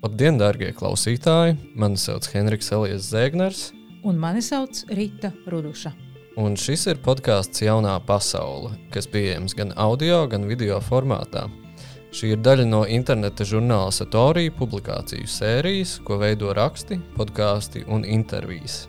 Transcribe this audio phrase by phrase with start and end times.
[0.00, 1.58] Labdien, darbie klausītāji!
[1.76, 3.58] Mani sauc Henriks Elijas Zēgners.
[4.00, 5.90] Un mani sauc Rīta Ruduša.
[6.40, 11.42] Un šis ir podkāsts Jaunā pasaule, kas pieejams gan audio, gan video formātā.
[12.16, 18.86] Šī ir daļa no interneta žurnāla Satorija publikāciju sērijas, ko veido raksti, podkāsti un intervijas.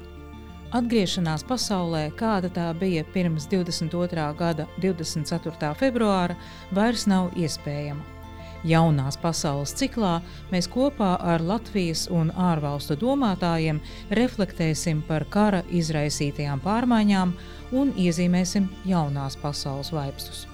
[0.72, 4.32] Atgriešanās pasaulē, kāda tā bija pirms 22.
[4.40, 5.76] gada 24.
[5.76, 6.40] februāra,
[6.72, 8.21] vairs nav iespējama.
[8.68, 10.20] Jaunās pasaules ciklā
[10.52, 13.82] mēs kopā ar Latvijas un ārvalstu domātājiem
[14.14, 17.34] reflektēsim par kara izraisītajām pārmaiņām
[17.74, 20.46] un iezīmēsim jaunās pasaules vaipstus.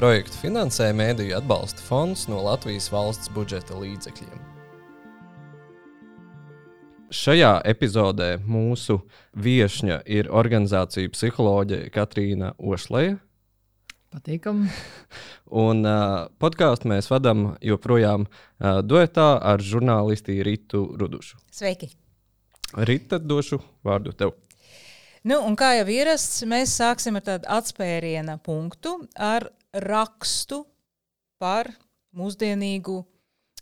[0.00, 4.46] Projektu finansē Mēdīļu atbalsta fonds no Latvijas valsts budžeta līdzekļiem.
[7.10, 9.00] Šajā epizodē mūsu
[9.34, 13.18] viesņa ir organizācija psiholoģija Katrīna Ošleja
[14.10, 14.66] Patīkami.
[15.64, 21.38] Un uh, podkāstu mēs vadām joprojām uh, duetā ar žurnālisti Rītu Rudušu.
[21.54, 21.92] Sveiki!
[22.74, 24.34] Rīta, došu vārdu tev.
[25.26, 30.62] Nu, un kā jau ierasts, mēs sāksim ar tādu atspēriena punktu, ar rakstu
[31.42, 31.68] par
[32.16, 33.02] mūsdienīgu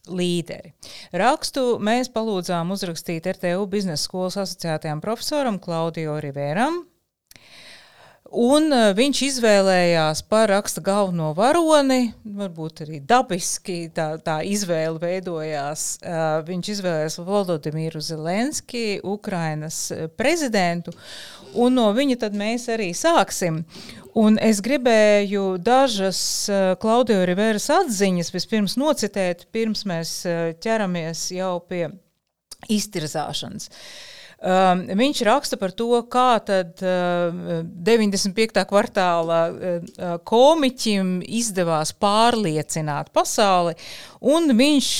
[0.08, 0.72] līderi.
[1.18, 6.83] Rakstu mēs palūdzām uzrakstīt RTU biznesa skolas asociētajam profesoram Klaudiju Rivēram,
[8.28, 15.84] Un uh, viņš izvēlējās par raksta galveno varoni, varbūt arī dabiski tā, tā izvēle veidojās.
[16.02, 19.86] Uh, viņš izvēlējās Volodimiru Zelenski, Ukrainas
[20.20, 20.92] prezidentu,
[21.56, 23.62] un no viņa tad mēs arī sāksim.
[24.18, 26.20] Un es gribēju dažas
[26.82, 30.14] Klaudija Riveras atziņas vispirms nocitēt, pirms mēs
[30.60, 31.86] ķeramies jau pie
[32.68, 33.68] iztirzāšanas.
[33.70, 37.34] Uh, Um, viņš raksta par to, kā tad uh,
[37.83, 38.61] 95.
[38.70, 43.75] kvartāla uh, komiķim izdevās pārliecināt pasauli,
[44.22, 44.92] un viņš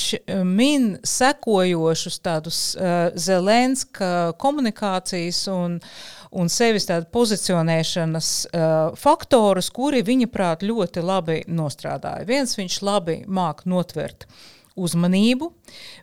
[0.43, 5.79] min sekojošus tādus uh, Zelenska komunikācijas un
[6.29, 12.27] un sevis tādu pozicionēšanas uh, faktorus, kuri viņa prāt ļoti labi nostrādāja.
[12.29, 14.43] Viens viņš labi māk notvert uh,
[14.79, 15.49] uzmanību,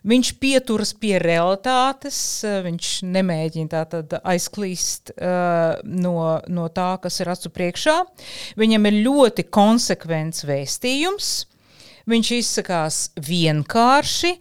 [0.07, 6.17] viņš pieturas pie realitātes, eh, viņš nemēģina tātad aizklīst uh, no,
[6.47, 7.97] no tā, kas ir acu priekšā.
[8.59, 11.31] Viņam ir ļoti konsekvents vēstījums,
[12.07, 14.35] viņš izsakās vienkārši,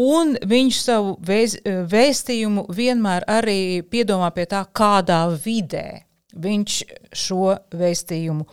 [0.00, 6.03] un viņš savu vēz, vēstījumu vienmēr arī piedomā pie tā, kādā vidē
[6.34, 6.76] viņš
[7.14, 8.46] šo vēstījumu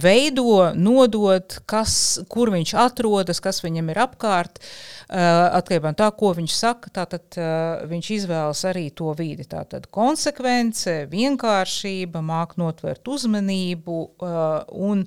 [0.00, 4.60] veido, nodod, kas, kur viņš atrodas, kas viņam ir apkārt.
[5.04, 9.46] Uh, atkarībā no tā, ko viņš saka, tātad uh, viņš izvēlas arī to vidi.
[9.50, 15.04] Tātad konsekvence, vienkāršība, māk notvert uzmanību uh, un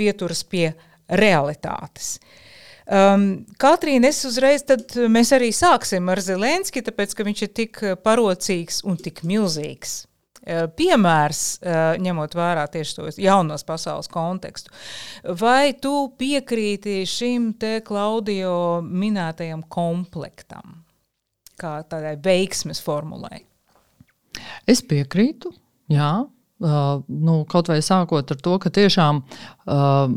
[0.00, 0.72] pieturas pie
[1.08, 2.16] realitātes.
[2.90, 7.82] Um, Katrīna, es uzreiz, tad mēs arī sāksim ar Zelenski, tāpēc, ka viņš ir tik
[8.02, 10.00] parocīgs un tik milzīgs.
[10.40, 14.72] Eh, piemērs, eh, ņemot vērā tieši to jaunos pasaules kontekstu.
[15.36, 20.80] Vai tu piekrīti šim te Klaudio minētajam komplektam,
[21.60, 23.44] kā tādai veiksmes formulai?
[24.66, 25.52] Es piekrītu,
[25.92, 26.24] jā.
[26.60, 30.10] Uh, nu, kaut vai sākot ar to, ka tiešām uh,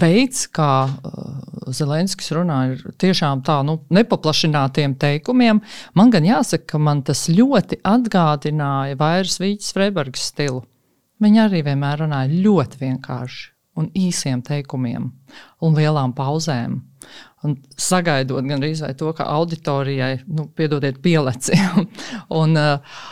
[0.00, 5.62] veids, kā uh, Zelenskis runā, ir tiešām tā, nu, nepaplašinātiem teikumiem.
[5.94, 10.64] Man gan jāsaka, ka man tas ļoti atgādināja Vairas Vīķis Freibergas stilu.
[11.22, 13.50] Viņa arī vienmēr runāja ļoti vienkārši
[13.80, 15.08] un īsiem teikumiem
[15.64, 16.78] un lielām pauzēm.
[17.44, 21.58] Un sagaidot gan arī to, ka auditorijai, nu, piedodiet, pieleci.
[22.40, 23.02] un, uh,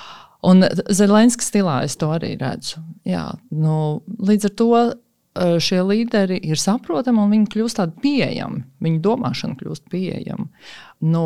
[0.49, 2.81] un Zelenskis stilā es to arī redzu.
[3.09, 4.71] Jā, nu, līdz ar to
[5.35, 8.65] šie līderi ir saprotami un viņi kļūst tādi pieejami.
[8.85, 10.49] Viņu domāšana kļūst pieejama.
[11.09, 11.23] Nu,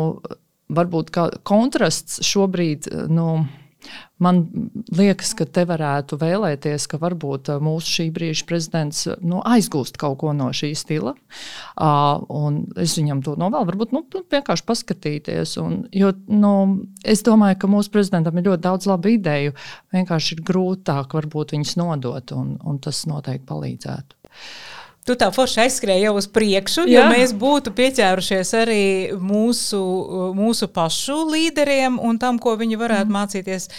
[0.69, 1.11] varbūt
[1.47, 2.87] kontrasts šobrīd.
[2.91, 3.45] Eh, nu,
[4.23, 4.41] Man
[4.97, 9.99] liekas, ka te varētu vēlēties, ka varbūt uh, mūsu šī brīža prezidents uh, nu, aizgūst
[10.01, 11.13] kaut ko no šī stila.
[11.77, 14.03] Uh, es viņam to novēlu, varbūt nu,
[14.33, 15.57] vienkārši paskatīties.
[15.61, 16.53] Un, jo, nu,
[17.05, 19.53] es domāju, ka mūsu prezidentam ir ļoti daudz labu ideju.
[19.93, 24.17] Vienkārši ir grūtāk varbūt viņas nodot, un, un tas noteikti palīdzētu.
[25.07, 27.07] Tu tā forši aizskrēji jau uz priekšu, jo Jā.
[27.11, 28.81] mēs būtu pieķērušies arī
[29.15, 29.79] mūsu,
[30.35, 33.15] mūsu pašu līderiem un tam, ko viņi varētu mm.
[33.15, 33.69] mācīties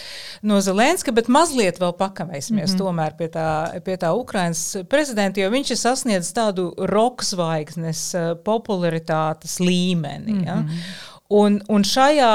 [0.49, 2.79] no Zelenska, bet mazliet vēl pakavēsimies mm.
[2.81, 3.49] tomēr pie tā,
[3.85, 10.39] pie tā Ukrainas prezidenta, jo viņš ir sasniedzis tādu roksvaigznes eh, popularitātes līmeni.
[10.39, 10.49] Mm.
[10.49, 10.57] Ja?
[10.63, 10.89] Mhm.
[11.29, 12.33] Un, un šajā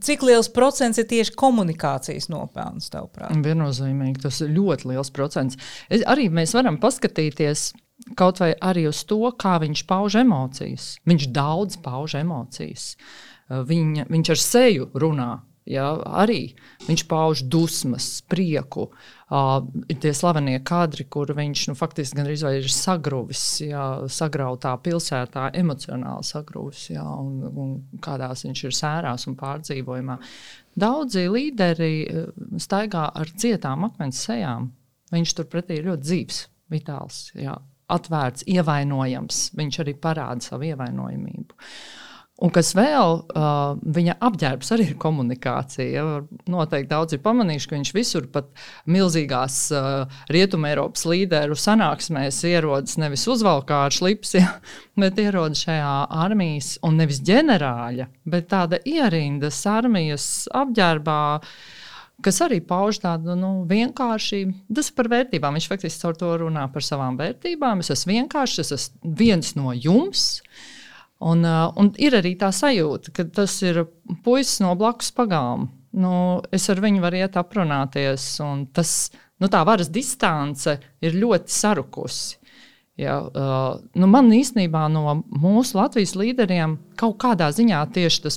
[0.00, 3.34] Cik liels procents ir tieši komunikācijas nopelns, tavuprāt?
[3.44, 5.58] Viennozīmīgi, tas ir ļoti liels procents.
[5.92, 7.72] Es, arī mēs varam paskatīties
[8.16, 10.94] kaut vai arī uz to, kā viņš pauž emocijas.
[11.08, 12.94] Viņš daudz pauž emocijas.
[13.50, 15.30] Viņa, viņš ar seju runā.
[15.70, 16.56] Ja, arī
[16.88, 18.88] viņš pauž dusmas, prieku.
[19.30, 19.60] Uh,
[19.92, 26.26] ir tie slavenie kadri, kur viņš nu, faktiski gandrīz ir sagruvis, ja, sagrautā pilsētā, emocionāli
[26.26, 30.18] sagruvis, ja, un, un kādās viņš ir sērās un pārdzīvojumā.
[30.80, 31.92] Daudzi līderi
[32.58, 34.72] staigā ar cietām akmens sejām.
[35.14, 37.28] Viņš turpretī ir ļoti dzīves, vitāls.
[37.38, 37.60] Ja
[37.96, 39.48] atvērts, ievainojams.
[39.58, 41.58] Viņš arī parāda savu ievainojamību.
[42.40, 45.88] Un kas vēl, uh, viņa apģērbs arī ir komunikācija.
[45.92, 46.04] Ja?
[46.48, 48.48] Noteikti daudz ir pamanījuši, ka viņš visur, pat
[48.88, 54.54] milzīgās uh, rietumēropas līderu sanāksmēs, ierodas nevis uzvalkā ar slipsi, ja?
[54.96, 55.92] bet ierodas šajā
[56.22, 60.30] armijas, un nevis ģenerāļa, bet tāda ierindas armijas
[60.62, 61.20] apģērbā.
[61.36, 61.76] Uh,
[62.24, 64.54] kas arī pauž tādu nu, vienkāršību.
[64.76, 65.56] Tas ir par vērtībām.
[65.56, 67.82] Viņš faktiski caur to runā par savām vērtībām.
[67.84, 70.42] Es esmu vienkāršs, es esmu viens no jums.
[71.20, 73.82] Un, uh, un ir arī tā sajūta, ka tas ir
[74.24, 75.68] puisis no blakus pagām.
[75.92, 79.10] Nu, es ar viņu varu iet aprunāties, un tas,
[79.42, 82.38] nu, tā varas distance ir ļoti sarukusi.
[83.00, 88.36] Ja, uh, nu man īstenībā no mūsu Latvijas līderiem kaut kādā ziņā tieši tas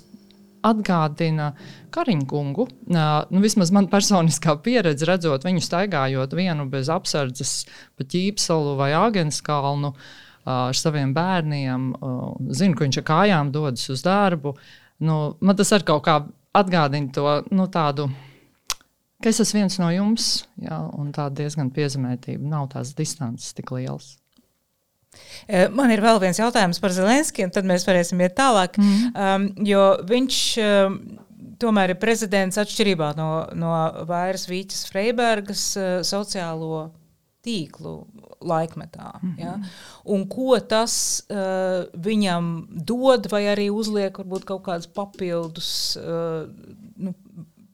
[0.64, 1.52] atgādina
[1.94, 2.68] Kariņkungu.
[2.94, 7.56] Nu, vismaz man personiskā pieredze, redzot viņu staigājot vienu bez apsardzes
[7.98, 9.94] pa ķīpsalu vai Āgenskalnu
[10.50, 11.92] ar saviem bērniem.
[12.52, 14.56] Zinu, ka viņš ar kājām dodas uz darbu.
[15.04, 16.20] Nu, man tas arī kaut kā
[16.56, 18.10] atgādina to nu, tādu.
[19.24, 22.44] Es esmu viens no jums, jā, un tā diezgan piezemētība.
[22.44, 24.18] Nav tās distances tik lielas.
[25.48, 28.80] Eh, man ir vēl viens jautājums par Zelenskiju, un tad mēs varēsim iet tālāk.
[28.80, 29.14] Mm.
[29.14, 30.98] Um, jo viņš um,
[31.62, 33.74] tomēr ir prezidents atšķirībā no, no
[34.10, 36.90] Vairas Vīķas Freibergas uh, sociālo
[37.44, 37.98] tīklu
[38.44, 39.20] laikmetā.
[39.22, 39.44] Mm -hmm.
[39.44, 39.54] ja?
[40.04, 46.48] Un ko tas uh, viņam dod, vai arī uzliek varbūt kaut kādas papildus uh,
[46.96, 47.14] nu,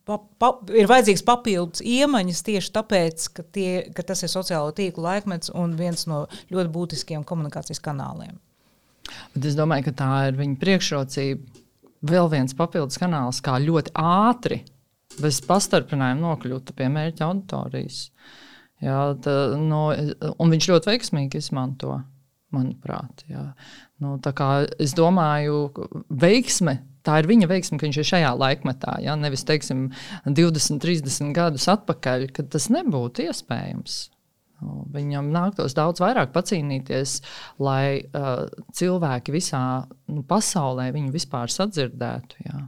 [0.09, 5.05] pa, pa, ir vajadzīgs papildus iemaņas tieši tāpēc, ka, tie, ka tas ir sociālo tīklu
[5.05, 8.39] laikmets un viens no ļoti būtiskiem komunikācijas kanāliem.
[9.35, 11.63] Bet es domāju, ka tā ir viņa priekšrocība.
[12.09, 14.61] Vēl viens papildus kanāls, kā ļoti ātri,
[15.19, 18.05] bez pastarpinājuma nokļūt pie mērķa auditorijas.
[18.79, 19.89] Jā, tā, no,
[20.39, 21.97] un viņš ļoti veiksmīgi izmanto,
[22.55, 23.25] manuprāt.
[23.27, 23.49] Jā.
[23.99, 24.15] Nu,
[24.79, 28.99] es domāju, ka veiksme tā ir viņa veiksme, ka viņš ir šajā laikmetā.
[29.03, 29.15] Ja?
[29.19, 29.89] Nevis, teiksim,
[30.25, 33.99] 20, 30 gadus atpakaļ, kad tas nebūtu iespējams.
[34.59, 37.19] Nu, viņam nāktos daudz vairāk pacīnīties,
[37.63, 38.43] lai uh,
[38.75, 39.61] cilvēki visā
[40.11, 42.43] nu, pasaulē viņu vispār sadzirdētu.
[42.43, 42.65] Jā.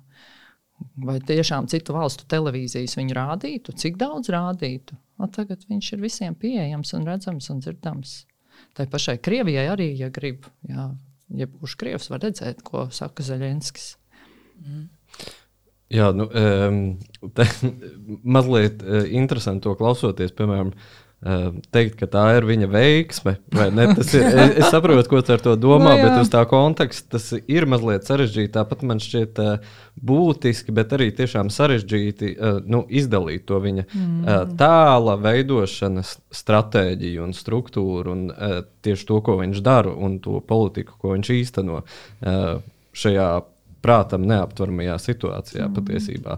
[1.03, 4.95] Vai tiešām citu valstu televīzijas viņu rādītu, cik daudz rādītu?
[5.21, 8.21] O, tagad viņš ir visiem pieejams un redzams un dzirdams.
[8.77, 10.87] Tā pašai Krievijai arī, ja grib, jā,
[11.43, 13.95] jebkurš krievs var redzēt, ko saka Zaļenskis.
[14.61, 14.89] Mm.
[15.91, 16.27] Jā, nu,
[17.35, 17.45] te,
[18.37, 20.71] mazliet e, interesanti to klausoties, piemēram,
[21.69, 23.35] teikt, ka tā ir viņa veiksme.
[23.53, 27.19] Ir, es, es saprotu, ko tu ar to domā, no, nu, bet uz tā konteksta
[27.19, 28.49] tas ir mazliet sarežģīti.
[28.55, 29.37] Tāpat man šķiet
[30.01, 32.33] būtiski, bet arī tiešām sarežģīti
[32.65, 34.57] nu, izdalīt to viņa mm.
[34.57, 38.27] tēla veidošanas stratēģiju un struktūru un
[38.81, 41.83] tieši to, ko viņš dara un to politiku, ko viņš īsteno
[42.97, 43.29] šajā
[43.81, 45.77] prātam neaptveramajā situācijā mm.
[45.77, 46.37] patiesībā.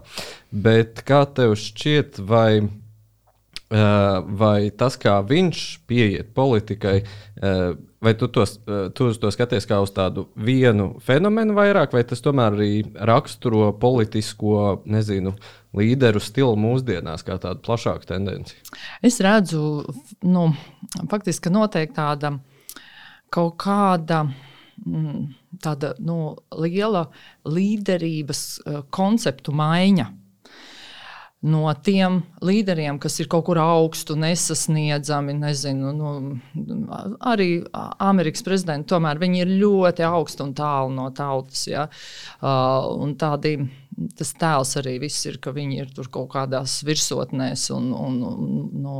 [0.64, 8.28] Bet kā tev šķiet, vai, uh, vai tas, kā viņš pieiet politikai, uh, vai tu,
[8.32, 12.72] tos, uh, tu to skaties kā uz tādu vienu fenomenu vairāk, vai tas tomēr arī
[13.12, 15.34] raksturo politisko, nezinu,
[15.74, 18.56] līderu stilu mūsdienās, kā tādu plašāku tendenci?
[19.04, 19.84] Es redzu,
[20.24, 20.48] nu,
[21.10, 22.36] faktiski, noteikti tāda
[23.34, 24.24] kaut kāda.
[24.84, 25.30] Mm,
[25.64, 27.06] tāda nu, liela
[27.48, 30.10] līderības uh, konceptu maiņa.
[31.44, 36.12] No tiem līderiem, kas ir kaut kur augstu, nesasniedzami, nezinu, nu,
[37.20, 37.48] arī
[38.00, 41.66] Amerikas prezidenti, tomēr viņi ir ļoti augstu un tālu no tautas.
[41.68, 41.84] Ja?
[42.40, 43.58] Uh, tādi,
[44.16, 48.68] tas tēls arī viss ir, ka viņi ir tur kaut kādās virsotnēs, un, un, un
[48.84, 48.98] nu,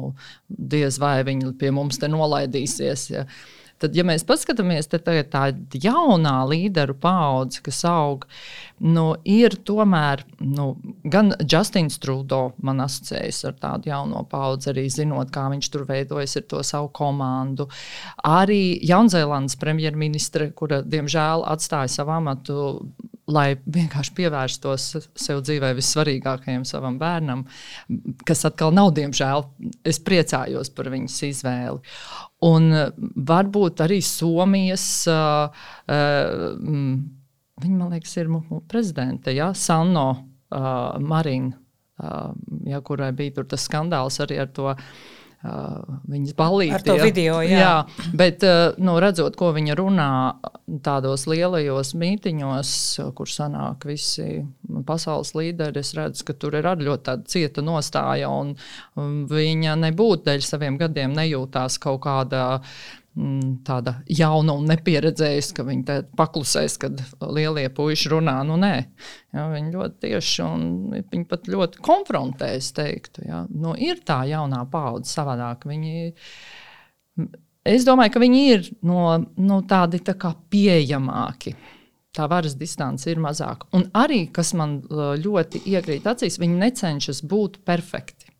[0.49, 3.11] diez vai viņi pie mums te nolaidīsies.
[3.17, 3.25] Ja?
[3.25, 5.43] Uh, Tad, ja mēs paskatāmies, tad tā ir tā
[5.77, 8.25] jaunā līderu paudze, kas aug.
[8.83, 15.31] Nu, ir tomēr nu, gan Justins Trudeau man asociējas ar tādu jauno paudzi, arī zinot,
[15.35, 17.69] kā viņš tur veidojas ar to savu komandu.
[18.27, 22.61] Arī Jaunzēlandes premjerministre, kura diemžēl atstāja savu amatu
[23.31, 27.45] lai vienkārši pievērstos sev dzīvē vissvarīgākajam savam bērnam,
[28.29, 29.47] kas atkal nav, diemžēl,
[29.89, 31.81] es priecājos par viņas izvēli.
[32.45, 32.69] Un
[33.31, 35.49] varbūt arī Somijas, uh,
[35.89, 36.51] uh,
[37.63, 38.31] viņa man liekas, ir
[38.71, 39.53] prezidente, ja?
[39.55, 41.55] Sanno uh, Marina,
[42.03, 42.33] uh,
[42.67, 44.73] ja, kurai bija tas skandāls arī ar to
[45.45, 46.73] Uh, viņas balīti.
[46.73, 47.05] Ar to ja.
[47.05, 47.59] video, jā.
[47.61, 50.07] jā bet, uh, nu, redzot, ko viņa runā
[50.81, 52.71] tādos lielajos mītiņos,
[53.13, 54.39] kur sanāk visi
[54.89, 58.55] pasaules līderi, es redzu, ka tur ir arī ļoti cieta nostāja, un,
[59.29, 62.47] viņa nebūtu dēļ saviem gadiem nejūtās kaut kādā
[63.15, 68.41] tāda jauna un nepieredzējusi, ka viņi paklusēs, kad lielie puiši runā.
[68.47, 68.73] Nu, nē,
[69.35, 70.65] ja, viņi ļoti tieši un
[70.99, 73.23] viņi pat ļoti konfrontē, es teiktu.
[73.29, 73.45] Ja.
[73.51, 75.69] Nu, ir tā jaunā paudze savādāk.
[75.71, 76.11] Viņi,
[77.71, 79.07] es domāju, ka viņi ir no,
[79.39, 81.55] no tādi tā pieejamāki.
[82.15, 83.67] Tā varas distance ir mazāka.
[83.75, 88.31] Un arī, kas man ļoti iekrīt acīs, viņi necenšas būt perfekti.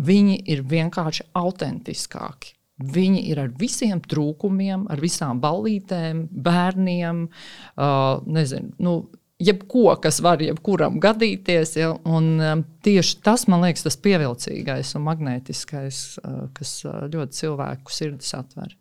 [0.00, 8.72] Viņi ir vienkārši autentiskāki Viņi ir ar visiem trūkumiem, ar visām ballītēm, bērniem, uh, nezinu,
[8.80, 8.94] nu,
[9.40, 11.76] jebko, kas var jebkuram gadīties.
[11.80, 17.42] Ja, un, um, tieši tas, man liekas, tas pievilcīgais un magnētiskais, uh, kas uh, ļoti
[17.42, 18.76] cilvēku sirdis atver.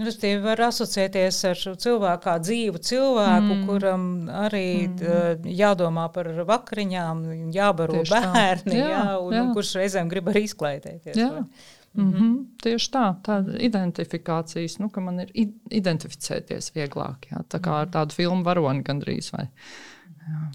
[0.00, 3.62] Restīvi var asociēties ar šo cilvēku kā dzīvu cilvēku, mm.
[3.66, 4.04] kuram
[4.38, 5.48] arī mm.
[5.50, 9.42] jādomā par vakariņām, jābaro Tieši bērni, jā, jā, un, jā.
[9.56, 11.18] kurš reizēm grib arī izklaidēties.
[11.18, 11.32] Jā.
[11.34, 11.79] Vai?
[11.94, 12.46] Mm -hmm.
[12.62, 15.30] Tieši tā, tāda identifikācijas, nu, ka man ir
[15.70, 17.26] identificēties vieglāk.
[17.30, 17.92] Jā, tā kā ar mhm.
[17.92, 19.32] tādu filmu varoni gandrīz.
[19.32, 19.48] Vai,
[20.28, 20.50] jā.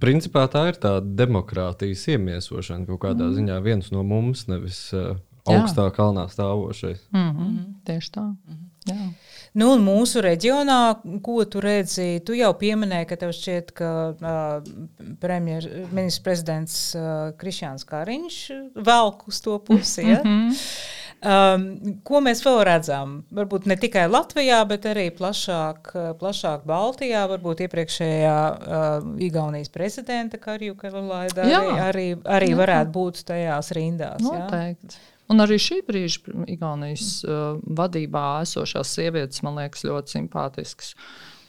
[0.00, 3.34] Principā tā ir tā demokrātijas iemiesošana kaut kādā mm.
[3.34, 3.62] ziņā.
[3.62, 5.92] viens no mums, nevis uh, augstā jā.
[5.92, 7.02] kalnā stāvošais.
[7.12, 7.74] Mm -hmm.
[7.84, 8.22] Tieši tā.
[8.22, 8.68] Mm -hmm.
[8.88, 9.12] Jā.
[9.54, 10.78] Nu, un mūsu reģionā,
[11.22, 17.86] ko tu redzi, tu jau pieminēji, ka tev šķiet, ka uh, premjerministrs prezidents uh, Krišjāns
[17.86, 18.38] Kariņš
[18.74, 20.02] velk uz to pusi.
[20.08, 20.20] Ja?
[20.24, 20.60] Mm -hmm.
[21.24, 21.62] Um,
[22.04, 23.14] ko mēs vēl redzam?
[23.32, 27.22] Varbūt ne tikai Latvijā, bet arī plašāk, plašāk Baltijā.
[27.30, 34.20] Varbūt iepriekšējā uh, Igaunijas prezidenta Karju Kalalaida arī, arī, arī varētu būt tajās rindās.
[34.20, 34.98] Noteikti.
[35.00, 35.10] Jā?
[35.34, 40.94] Un arī šī brīža Igaunijas uh, vadībā esošās sievietes man liekas ļoti simpātiskas.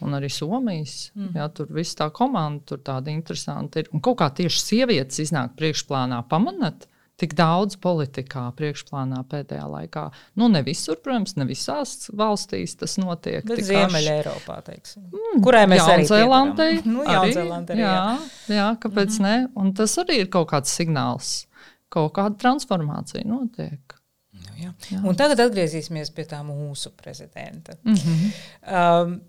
[0.04, 1.12] Un arī Somijas.
[1.16, 1.30] Mm.
[1.38, 3.88] Jā, tur viss tā komanda, tur tāda interesanta ir.
[3.96, 6.90] Un kaut kā tieši sievietes iznāk priekšplānā pamanāt.
[7.16, 10.02] Tik daudz politikā priekšplānā pēdējā laikā.
[10.36, 13.46] Nu, ne visur, protams, ne visās valstīs tas notiek.
[13.48, 15.06] Bet Ziemeļā Eiropā, teiksim.
[15.14, 17.80] Mm, Kurai mēs Jaunzēlandē, arī nu, Jaunzēlandē.
[17.80, 19.48] Jā, jā, jā, kāpēc mm -hmm.
[19.48, 19.62] ne?
[19.64, 21.46] Un tas arī ir kaut kāds signāls
[21.90, 23.96] kaut kāda transformācija notiek.
[24.36, 24.72] Nu, jā.
[24.92, 25.00] Jā.
[25.08, 27.78] Un tagad atgriezīsimies pie tā mūsu prezidenta.
[27.84, 28.32] Mm -hmm.
[28.68, 29.22] um,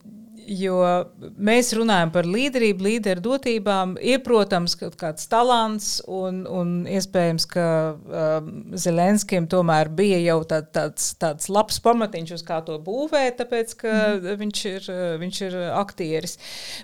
[0.46, 0.78] Jo
[1.42, 3.96] mēs runājam par līderību, līderu dotībām.
[3.98, 11.12] Ir, protams, kāds talants, un, un iespējams, ka um, Zelenskim tomēr bija jau tā, tāds,
[11.20, 14.28] tāds labs pamatiņš, uz kā to būvēt, tāpēc ka mm.
[14.42, 14.90] viņš, ir,
[15.22, 16.38] viņš ir aktieris.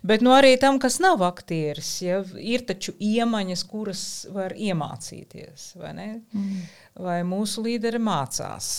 [0.06, 5.72] Bet nu, arī tam, kas nav aktieris, ja, ir taču iemaņas, kuras var iemācīties.
[5.78, 6.64] Vai, mm.
[7.06, 8.74] vai mūsu līderi mācās?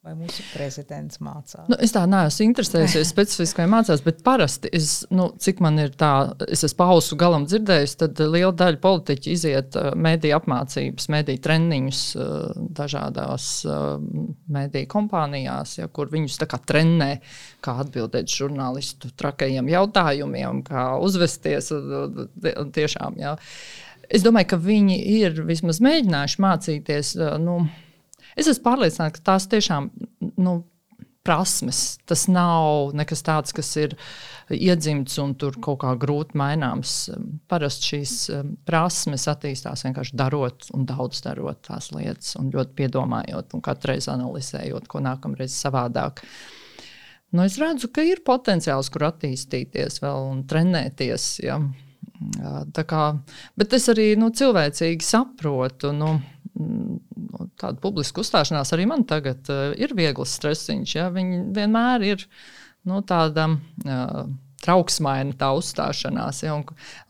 [0.00, 1.66] Vai mūsu prezidents mācās?
[1.68, 5.90] Nu, es tā neesmu interesējusies specifiski, vai mācās, bet parasti, es, nu, cik man ir
[6.00, 11.42] tā, es esmu pausu galam dzirdējis, tad liela daļa politiķi iziet uh, mediju apmācības, mediju
[11.44, 13.98] treniņus uh, dažādās uh,
[14.48, 17.10] mediju kompānijās, ja, kur viņus trenē,
[17.60, 21.68] kā atbildēt žurnālistu trakajiem jautājumiem, kā uzvesties.
[22.72, 23.36] Tiešām, ja.
[24.08, 27.14] Es domāju, ka viņi ir vismaz mēģinājuši mācīties.
[27.44, 27.60] Nu,
[28.38, 29.90] Es esmu pārliecināta, ka tās tiešām
[30.42, 30.60] nu,
[31.22, 31.98] prasmes.
[32.08, 33.96] Tas nav nekas tāds, kas ir
[34.50, 36.94] iedzimts un tur kaut kā grūti maināms.
[37.50, 43.54] Parasti šīs um, prasmes attīstās vienkārši darot un daudz darot tās lietas, un ļoti piedomājot
[43.56, 46.24] un katru reizi analizējot, ko nākamreiz savādāk.
[47.30, 51.28] Nu, es redzu, ka ir potenciāls, kur attīstīties vēl un trenēties.
[51.44, 51.60] Ja.
[52.76, 53.04] Kā,
[53.56, 55.94] bet es arī nu, cilvēcīgi saprotu.
[55.96, 56.18] Nu,
[56.60, 60.94] Nu, tāda publiska uzstāšanās arī man tagad uh, ir viegls stresiņš.
[60.96, 61.06] Ja?
[61.14, 62.24] Viņi vienmēr ir
[62.90, 63.52] nu, tāda.
[63.86, 64.24] Uh,
[64.60, 66.42] trauksmaina tā uzstāšanās.
[66.44, 66.58] Ja,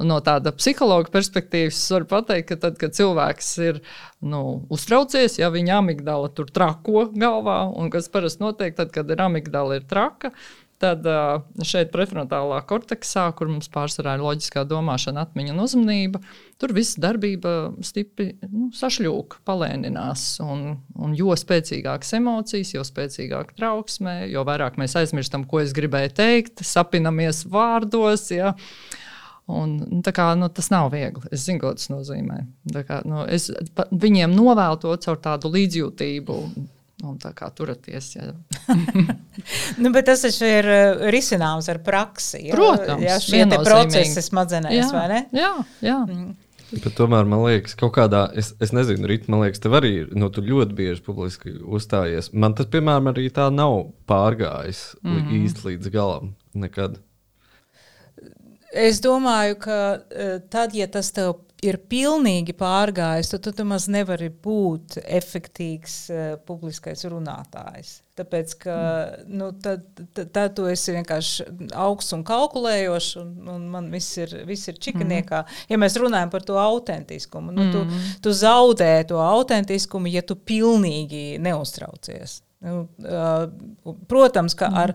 [0.06, 3.80] no tāda psihologa perspektīvas var pateikt, ka tad, kad cilvēks ir
[4.22, 9.24] nu, uztraucies, ja viņa amigdala tur trako galvā, un kas parasti notiek, tad, kad ir
[9.24, 10.30] amigdala ir traka,
[10.80, 11.04] Tad
[11.66, 16.20] šeit prefrontālā korteksā, kur mums pārsvarā ir loģiskā domāšana, atmiņa un uzmanība,
[16.56, 20.24] tur viss darbība stipri nu, sašļūka, palēninās.
[20.40, 26.16] Un, un jo spēcīgākas emocijas, jo spēcīgāka trauksme, jo vairāk mēs aizmirstam, ko es gribēju
[26.16, 28.30] teikt, sapinamies vārdos.
[28.32, 28.54] Ja.
[29.50, 31.28] Un, nu, kā, nu, tas nav viegli.
[31.28, 32.40] Es zinu, ko tas nozīmē.
[32.88, 36.42] Kā, nu, es pa, viņiem novēlu to caur tādu līdzjūtību
[37.00, 38.10] Un tā kā turaties.
[38.16, 38.28] Ja.
[39.82, 42.42] nu, bet tas ir uh, risināms ar praksi.
[42.50, 42.54] Ja?
[42.58, 45.20] Protams, ja šie procesi smadzenēs, jā, vai ne?
[45.36, 45.52] Jā,
[45.84, 45.98] jā.
[46.04, 46.34] Mm.
[46.70, 49.90] Bet tomēr man liekas, ka kaut kādā, es, es nezinu, Rīt, man liekas, tev arī
[50.04, 52.30] ir, nu, tu ļoti bieži publiski uzstājies.
[52.30, 55.40] Man tas, piemēram, arī tā nav pārgājis mm -hmm.
[55.40, 56.34] īsti līdz galam.
[56.54, 57.00] Nekad.
[58.70, 63.86] Es domāju, ka uh, tad, ja tas tev ir pilnīgi pārgājis, tad tu, tu maz
[63.92, 68.00] nevari būt efektīvs uh, publiskais runātājs.
[68.20, 69.30] Tāpēc, ka mm.
[69.40, 71.46] nu, tad, tad, tad tu esi vienkārši
[71.78, 75.44] augsts un kalkulējošs, un, un man viss ir, viss ir čikaniekā.
[75.46, 75.64] Mm.
[75.72, 78.12] Ja mēs runājam par to autentiskumu, nu, tu, mm.
[78.24, 82.40] tu zaudē to autentiskumu, ja tu pilnīgi neuztraucies.
[82.60, 82.82] Nu,
[84.08, 84.90] protams, ka ar,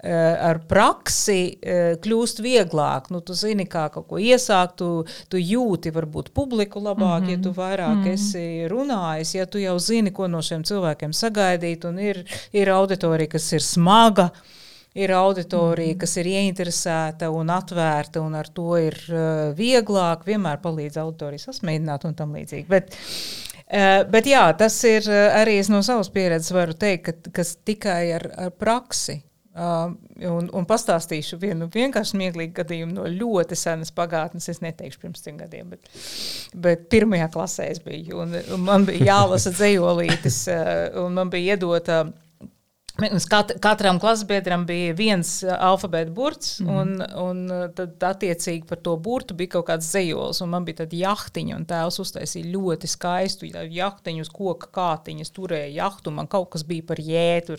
[0.00, 1.58] ar praksi
[2.00, 3.10] kļūst vieglāk.
[3.12, 4.88] Nu, tu zini, kā kaut ko iesākt, tu,
[5.28, 7.34] tu jūti varbūt publiku labāk, mm -hmm.
[7.36, 8.12] ja tu vairāk mm -hmm.
[8.12, 13.28] esi runājis, ja tu jau zini, ko no šiem cilvēkiem sagaidīt, un ir, ir auditorija,
[13.28, 14.30] kas ir smaga.
[14.94, 20.24] Ir auditorija, kas ir ieinteresēta un atvērta, un ar to ir uh, vieglāk.
[20.26, 22.66] Vienmēr palīdz auditoriju sasmēģināt un tam līdzīgi.
[22.68, 23.49] Bet, Uh,
[24.10, 28.30] bet jā, tas ir uh, arī no savas pieredzes, varu teikt, ka, kas tikai ar,
[28.46, 29.20] ar praksi.
[29.50, 29.90] Uh,
[30.30, 34.46] un, un pastāstīšu vienu vienkārši smieklīgu gadījumu no ļoti senas pagātnes.
[34.48, 35.90] Es neteikšu pirms trim gadiem, bet,
[36.54, 38.22] bet pirmajā klasē es biju.
[38.22, 40.44] Un, un man bija jālasa dzējolītes,
[41.02, 42.04] un man bija iedota.
[42.06, 42.29] Uh,
[43.30, 46.70] Kat, katram klasbiedram bija viens uh, alfabēta burts, mm.
[46.70, 50.42] un, un uh, tad attiecīgi par to burtu bija kaut kāds zejols.
[50.50, 56.14] Man bija tāda jahtiņa, un tēvs uztaisīja ļoti skaistu jahtiņu uz koka kātiņas, turēja jahtu.
[56.14, 57.58] Man kaut kas bija par jētu.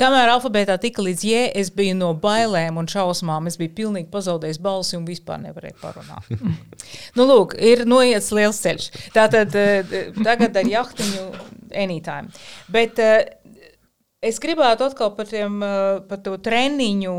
[0.00, 3.50] Kamēr alfabētā tika līdz jē, es biju no bailēm un šausmām.
[3.50, 6.30] Es biju pilnīgi pazaudējis balsi un vispār nevarēju parunāt.
[7.16, 8.90] nu, lūk, ir noiets liels ceļš.
[9.16, 11.28] Tātad uh, tagad ar jahtiņu
[11.74, 12.30] anytime.
[12.72, 13.00] Bet,
[14.24, 17.16] Es gribētu atkal par, tiem, eh, par to treniņu.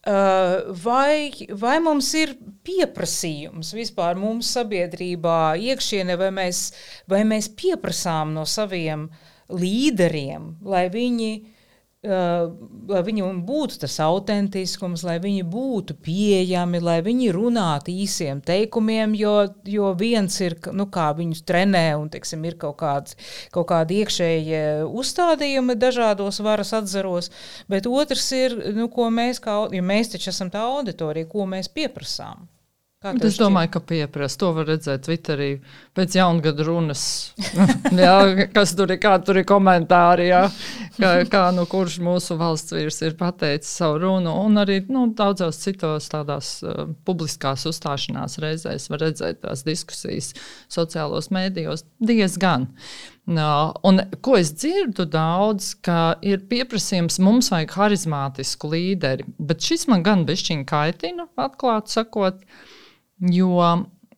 [0.00, 1.28] Uh, vai,
[1.60, 2.30] vai mums ir
[2.64, 6.60] pieprasījums vispār mums sabiedrībā, iekšienē, vai mēs,
[7.04, 9.10] vai mēs pieprasām no saviem
[9.52, 11.59] līderiem, lai viņi Uh,
[12.02, 19.34] lai viņam būtu tas autentiskums, lai viņi būtu pieejami, lai viņi runātu īsiem teikumiem, jo,
[19.68, 23.18] jo viens ir, nu, kā viņus trenē, un teiksim, ir kaut, kāds,
[23.52, 27.28] kaut kādi iekšējie uzstādījumi dažādos varas atzaros,
[27.68, 31.68] bet otrs ir, nu, ko mēs, kā, ja mēs taču esam tā auditorija, ko mēs
[31.68, 32.48] pieprasām.
[33.00, 34.36] Es domāju, ka pieprasa.
[34.42, 35.46] To var redzēt Twitterī
[35.96, 37.02] pēc jaungada runas.
[37.96, 38.16] jā,
[38.52, 40.42] kas tur ir, tur ir komentāri, jā,
[40.98, 44.34] kā, kā nu, kurš mūsu valsts vīrs ir pateicis savu runu.
[44.44, 50.34] Un arī nu, daudzos citos tādās uh, publiskās uzstāšanās reizēs var redzēt tās diskusijas
[50.68, 52.66] sociālos mēdījos diezgan.
[53.32, 59.86] No, un, ko es dzirdu daudz, ka ir pieprasījums, mums vajag harizmātisku līderi, bet šis
[59.88, 62.44] man gan bišķiņ kaitina, atklāti sakot.
[62.44, 62.76] Uh,
[63.20, 63.56] Jo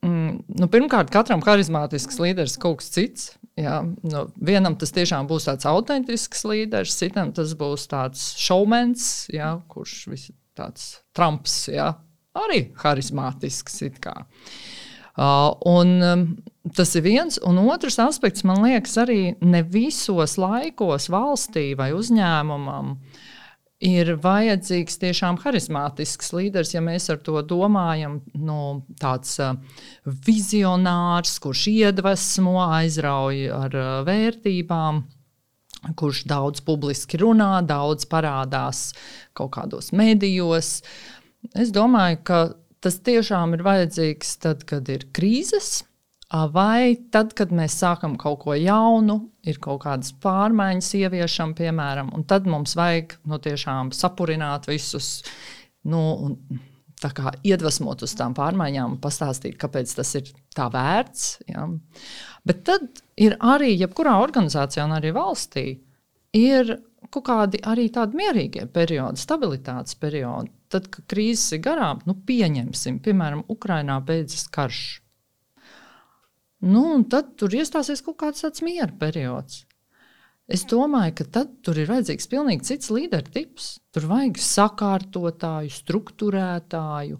[0.03, 3.31] mm, nu, pirmkārt, katram harizmātisks līderis kaut kas cits.
[3.59, 9.51] Jā, nu, vienam tas tiešām būs tāds autentisks līderis, citam tas būs tāds šovmens, jā,
[9.69, 10.23] kurš ir
[10.57, 11.91] tāds trumps, jā,
[12.33, 13.83] arī harizmātisks.
[15.13, 16.25] Uh, un, um,
[16.73, 22.95] tas ir viens, un otrs aspekts man liekas, arī ne visos laikos valstī vai uzņēmumam
[22.95, 23.12] uh,
[23.83, 28.59] ir vajadzīgs tiešām harizmātisks līderis, ja mēs ar to domājam, nu,
[29.03, 29.57] tāds uh,
[30.27, 35.03] vizionārs, kurš iedvesmo, aizrauj ar uh, vērtībām.
[35.99, 38.93] Kurš daudz publiski runā, daudz parādās
[39.35, 40.77] kaut kādos medijos.
[41.59, 42.43] Es domāju, ka
[42.83, 45.81] tas tiešām ir vajadzīgs tad, kad ir krīzes,
[46.33, 52.25] Vai tad, kad mēs sākam kaut ko jaunu, ir kaut kādas pārmaiņas, ieviešam, piemēram, un
[52.25, 55.19] tad mums vajag nu, tiešām sapurināt visus,
[55.85, 56.63] nu, un
[57.03, 61.27] kā, iedvesmot uz tām pārmaiņām pastāstīt, kāpēc tas ir tā vērts.
[61.51, 61.67] Ja.
[62.49, 65.67] Bet tad ir arī, jebkurā organizācijā un arī valstī,
[66.33, 66.79] ir
[67.13, 70.49] kaut kādi arī tādi mierīgie periodi, stabilitātes periodi.
[70.73, 75.02] Tad, kad krīzes ir garām, nu, pieņemsim, piemēram, Ukrainā beidzas karš.
[76.63, 79.65] Nu, tad tur iestāsies kaut kāds tāds miera periods.
[80.53, 83.69] Es domāju, ka tad tur ir vajadzīgs pilnīgi cits līderu tips.
[83.95, 87.19] Tur vajag sakārtotāju, struktūrētāju,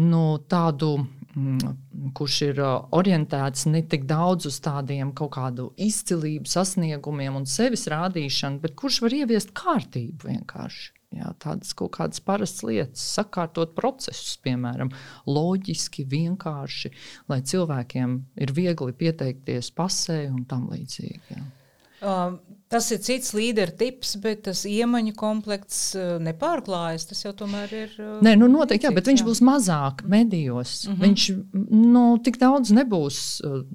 [0.00, 0.90] nu, tādu,
[1.34, 1.74] mm,
[2.18, 8.62] kurš ir orientēts ne tik daudz uz tādiem kaut kādu izcilību, sasniegumiem un sevis rādīšanu,
[8.64, 10.92] bet kurš var ieviest kārtību vienkārši.
[11.14, 14.90] Jā, tādas kaut kādas parastas lietas, sakārtot procesus, piemēram,
[15.30, 16.90] loģiski, vienkārši,
[17.30, 21.36] lai cilvēkiem ir viegli pieteikties pasē un tam līdzīgi.
[21.36, 21.44] Jā.
[22.04, 22.34] Uh,
[22.68, 27.06] tas ir cits līderu tips, bet tas iemaņu komplekts uh, nepārklājas.
[27.08, 27.94] Tas jau tomēr ir.
[27.96, 30.82] Uh, Nē, nu noteikti, jā, bet viņš būs mazāk medijos.
[30.84, 31.04] Mm -hmm.
[31.06, 31.24] Viņš
[31.94, 33.22] nu, tik daudz nebūs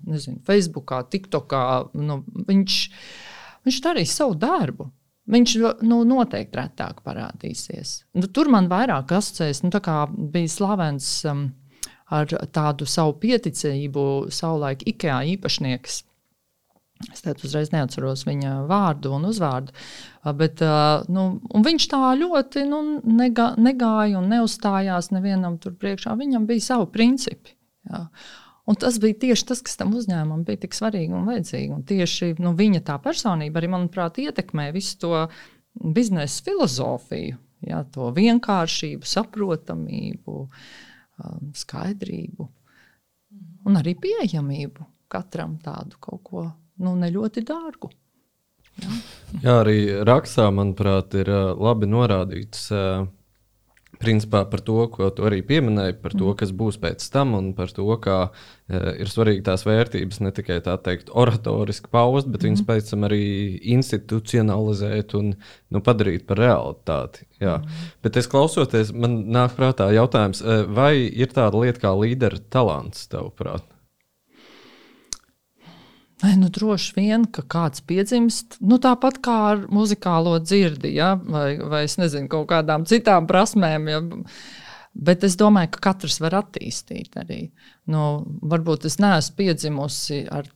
[0.06, 1.64] nezinu, Facebookā, TikTokā.
[1.98, 2.22] Nu,
[2.52, 2.78] viņš,
[3.66, 4.92] viņš darīs savu darbu.
[5.30, 8.00] Viņš nu, noteikti retāk parādīsies.
[8.18, 9.72] Nu, tur man vairāk asociēs, nu,
[10.34, 11.50] bija slavens um,
[12.10, 16.04] ar tādu savu pieticību, savulaik IKEA īpašnieks
[17.08, 19.72] Es tādu uzreiz neatceros viņa vārdu un uzvārdu.
[20.36, 20.60] Bet,
[21.08, 21.24] nu,
[21.64, 26.18] viņš tā ļoti nu, negā, negāja un neuzstājās nevienam tur priekšā.
[26.20, 27.56] Viņam bija savi principi.
[27.88, 28.04] Jā.
[28.70, 31.72] Un tas bija tieši tas, kas tam uzņēmumam bija tik svarīgi un vajadzīgi.
[31.74, 35.14] Un tieši nu, viņa tā personība arī, manuprāt, ietekmē visu to
[35.74, 40.38] biznesa filozofiju, jā, to vienkāršību, saprotamību,
[41.58, 42.50] skaidrību
[43.68, 46.46] un arī pieejamību katram tādu kaut ko
[46.84, 47.90] nu, ne ļoti dārgu.
[48.80, 48.98] Jā.
[49.44, 52.70] Jā, arī rakstā, manuprāt, ir labi norādīts.
[54.00, 57.72] Principā par to, ko tu arī pieminēji, par to, kas būs pēc tam, un par
[57.76, 62.48] to, kā uh, ir svarīgi tās vērtības ne tikai tā teikt, oratoriski paust, bet mm.
[62.48, 63.24] viņas pēc tam arī
[63.76, 67.28] institucionalizēt un nu, padarīt par realitāti.
[67.44, 67.58] Jā.
[67.60, 67.90] Mm.
[68.08, 73.68] Bet es klausoties, man nāk prātā jautājums, vai ir tāda lieta kā līdera talants, tavuprāt?
[76.20, 81.14] Vai nu droši vien, ka kāds piedzimst nu, tāpat kā ar muzikālo dzirdi, ja?
[81.16, 83.88] vai, vai es nezinu, kaut kādām citām prasmēm.
[83.88, 84.02] Ja?
[85.00, 87.46] Bet es domāju, ka katrs var attīstīt arī.
[87.88, 90.50] Nu, varbūt es neesmu piedzimusi ar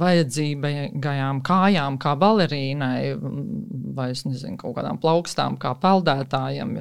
[0.00, 3.12] vajadzīgajām kājām, kā balerīnai,
[3.94, 6.78] vai nezinu, kaut kādām plaukstām, kā peldētājam.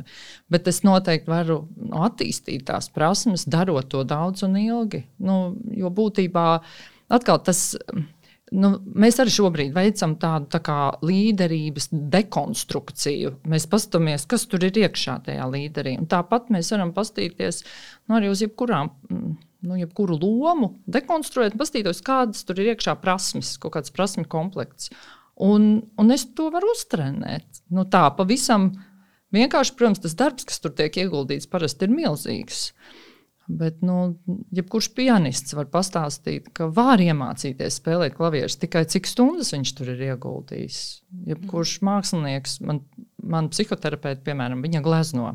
[0.49, 5.03] Bet es noteikti varu nu, attīstīt tās prasmes, darot to daudz un ilgi.
[5.19, 6.47] Nu, jo būtībā
[7.11, 8.07] atkal tas ir
[8.55, 13.35] Nu, mēs arī šobrīd veicam tādu tā kā līderības dekonstrukciju.
[13.49, 15.93] Mēs paskatāmies, kas tur ir iekšā tajā līderī.
[16.01, 18.89] Un tāpat mēs varam paskatīties nu, arī uz jebkurām.
[19.59, 24.89] Nu, jebkuru lomu dekonstruēt, paskatīties, kādas tur ir iekšā prasmes, kaut kāds prasmu komplekts.
[25.39, 27.61] Un, un es to varu uztrenēt.
[27.69, 28.71] Nu, tā pavisam
[29.35, 32.69] vienkārši, protams, tas darbs, kas tur tiek ieguldīts, parasti ir milzīgs.
[32.71, 33.08] Uh,
[33.49, 34.19] Bet, nu,
[34.53, 40.03] jebkurš pianists var pastāstīt, ka var iemācīties spēlēt klavierus tikai cik stundas viņš tur ir
[40.11, 40.77] ieguldījis.
[41.31, 42.83] Jebkurš mākslinieks, man,
[43.25, 45.31] man psihoterapeits, piemēram, viņa glezno.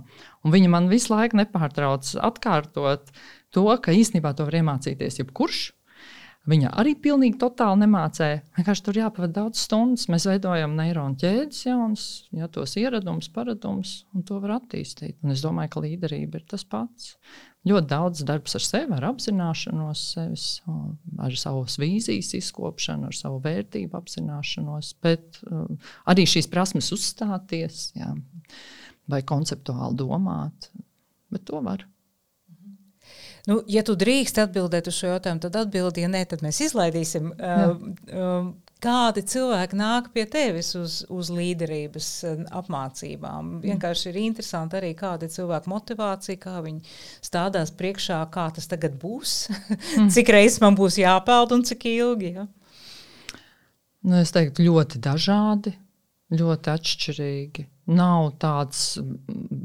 [0.46, 3.10] Un viņa man visu laiku nepārtrauc atkārtot
[3.50, 5.64] to, ka īstenībā to var iemācīties jebkurš.
[6.44, 8.42] Viņa arī pilnīgi totāli nemācīja.
[8.58, 10.04] Vienkārši tur jāpavada daudz stundas.
[10.12, 12.04] Mēs veidojam neironu ķēdes, jaunas,
[12.36, 15.16] ja, tos ieradumus, paradumus, un to var attīstīt.
[15.24, 17.14] Un es domāju, ka līderība ir tas pats.
[17.64, 20.46] Ļoti daudz darbs ar sevi, ar apzināšanos sevis,
[21.24, 25.78] ar savas vīzijas izkopšanu, ar savu vērtību apzināšanos, bet um,
[26.12, 28.10] arī šīs prasmes uzstāties jā,
[29.08, 30.68] vai konceptuāli domāt.
[31.32, 31.88] Bet to var.
[33.44, 37.34] Nu, ja tu drīkst atbildēt uz šo jautājumu, tad atbildi, ja nē, tad mēs izlaidīsim.
[37.36, 38.52] Uh,
[38.84, 42.08] kādi cilvēki nāk pie tevis uz, uz līderības
[42.54, 43.56] apmācībām?
[43.56, 43.60] Mm.
[43.64, 48.98] Vienkārši ir interesanti arī, kāda ir cilvēka motivācija, kā viņi stādās priekšā, kā tas tagad
[49.00, 50.10] būs, mm.
[50.14, 52.34] cik reizes man būs jāpeld un cik ilgi.
[52.38, 52.48] Ja?
[54.04, 55.76] Nu, es teiktu, ļoti dažādi,
[56.34, 57.68] ļoti atšķirīgi.
[57.94, 58.96] Nav tāds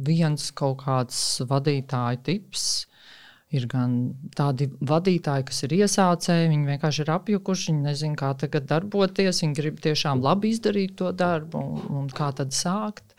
[0.08, 2.70] viens kaut kāds vadītāja tips.
[3.50, 3.94] Ir gan
[4.38, 9.58] tādi vadītāji, kas ir iesācēji, viņi vienkārši ir apjukuši, viņi nezina, kā tagad darboties, viņi
[9.58, 13.16] grib tiešām labi izdarīt to darbu un, un kā tad sākt.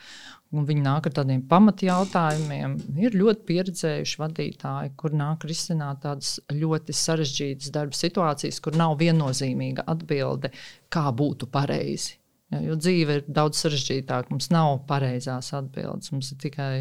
[0.55, 2.73] Un viņi nāk ar tādiem pamatjautājumiem.
[2.99, 9.87] Ir ļoti pieredzējuši vadītāji, kur nāk risināt tādas ļoti sarežģītas darba situācijas, kur nav viennozīmīga
[9.91, 10.51] atbilde,
[10.91, 12.17] kā būtu pareizi.
[12.51, 14.35] Ja, jo dzīve ir daudz sarežģītāka.
[14.35, 16.11] Mums nav pareizās atbildes.
[16.11, 16.73] Mums ir tikai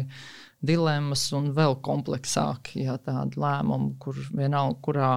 [0.60, 5.12] dilemmas un vēl kompleksāki ja, lēmumi, kur vienalga, kurā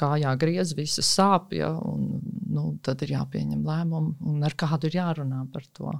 [0.00, 4.96] kājā griez, visas sāp, ja, un, nu, tad ir jāpieņem lēmumi, un ar kādu ir
[5.02, 5.92] jārunā par to.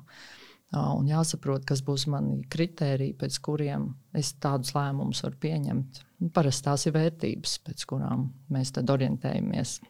[0.73, 6.01] Un jāsaprot, kas būs mani kriteriji, pēc kuriem es tādus lēmumus varu pieņemt.
[6.33, 9.81] Parasti tās ir vērtības, pēc kurām mēs orientējamies.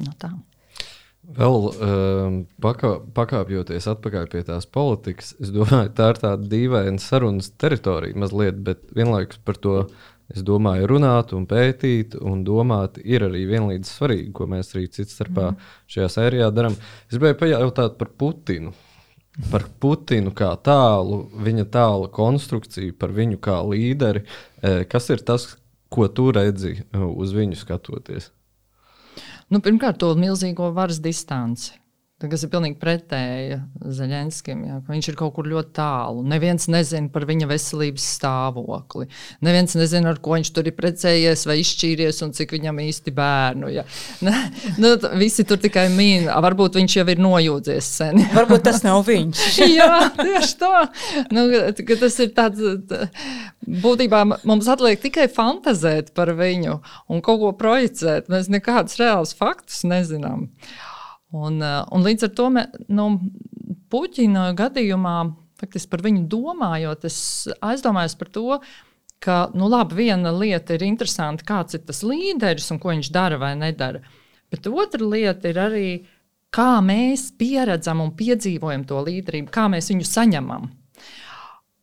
[0.00, 0.32] No nu, tā.
[1.36, 7.50] Vēl um, pakā, pakāpjoties atpakaļ pie tās politikas, es domāju, tā ir tāda dīvaina sarunas
[7.60, 9.74] teritorija mazliet, bet vienlaikus par to
[10.32, 15.18] es domāju, runāt un pētīt un domāt ir arī vienlīdz svarīgi, ko mēs arī cits
[15.18, 15.68] starpā mm.
[15.92, 16.78] šajā sērijā darām.
[17.08, 18.72] Es gribēju pajautāt par Putinu.
[19.52, 24.24] Par Putinu kā tālu, viņa tālu konstrukciju, par viņu kā līderi.
[24.62, 25.50] Eh, kas ir tas,
[25.92, 28.32] ko tu redzi uz viņu skatoties?
[29.48, 31.72] Nu, pirmkārt, to milzīgo varas distanci.
[32.18, 33.60] Tas ir pilnīgi pretēji
[33.94, 34.64] Zaļenskim.
[34.66, 36.24] Jā, viņš ir kaut kur ļoti tālu.
[36.26, 39.06] Neviens nezina par viņa veselības stāvokli.
[39.46, 43.70] Neviens nezina, ar ko viņš tur ir precējies vai izšķīries un cik viņam īsti bērnu.
[44.78, 46.34] Nu, visi tur tikai mīna.
[46.42, 48.20] Varbūt viņš jau ir nojūdzies sen.
[48.24, 48.32] Jā.
[48.40, 49.44] Varbūt tas nav viņš.
[49.78, 50.82] jā, tieši tā.
[51.34, 51.46] Nu,
[51.94, 52.92] tas ir tāds.
[53.86, 58.30] Būtībā mums atliek tikai fantazēt par viņu un kaut ko projicēt.
[58.32, 60.48] Mēs nekādus reālus faktus nezinām.
[60.48, 60.97] Uh,
[61.36, 63.08] Un, eh, un līdz ar to mē, nu,
[63.88, 65.16] Puķina gadījumā,
[65.56, 68.60] faktiski par viņu domājot, es aizdomājos par to,
[69.24, 73.38] ka nu, labi, viena lieta ir interesanti, kāds ir tas līderis un ko viņš dara
[73.40, 74.02] vai nedara.
[74.52, 75.88] Bet otra lieta ir arī,
[76.54, 80.68] kā mēs pieredzam un piedzīvojam to līderību, kā mēs viņu saņemam.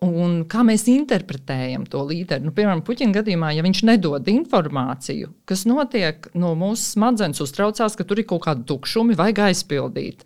[0.04, 2.44] Un kā mēs interpretējam to līderi?
[2.44, 8.04] Nu, piemēram, Puķina gadījumā, ja viņš nedod informāciju, kas notiek, no mūsu smadzenes uztraucās, ka
[8.08, 10.26] tur ir kaut kādi tukšumi, vajag aizpildīt.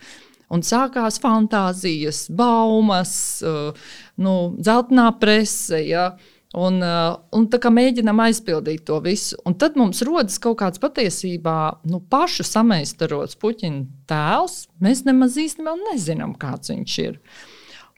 [0.49, 3.13] Un sākās fantāzijas, baumas,
[3.45, 5.83] uh, nu, dzeltenā prese.
[5.85, 6.09] Ja?
[6.57, 9.37] Un, uh, un tā kā mēģinām aizpildīt to visu.
[9.45, 11.59] Un tad mums rodas kaut kāds patiesībā
[11.91, 14.63] nu, pašu sameistarots puķina tēls.
[14.81, 17.21] Mēs nemaz īstenībā nezinām, kāds viņš ir.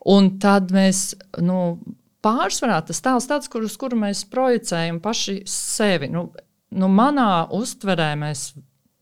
[0.09, 1.11] Un tad mēs
[1.45, 1.77] nu,
[2.25, 6.09] pārsvarā tas tēls tāds, kur, uz kuru mēs projicējam paši sevi.
[6.13, 6.29] Nu,
[6.73, 8.51] nu, manā uztverē mēs,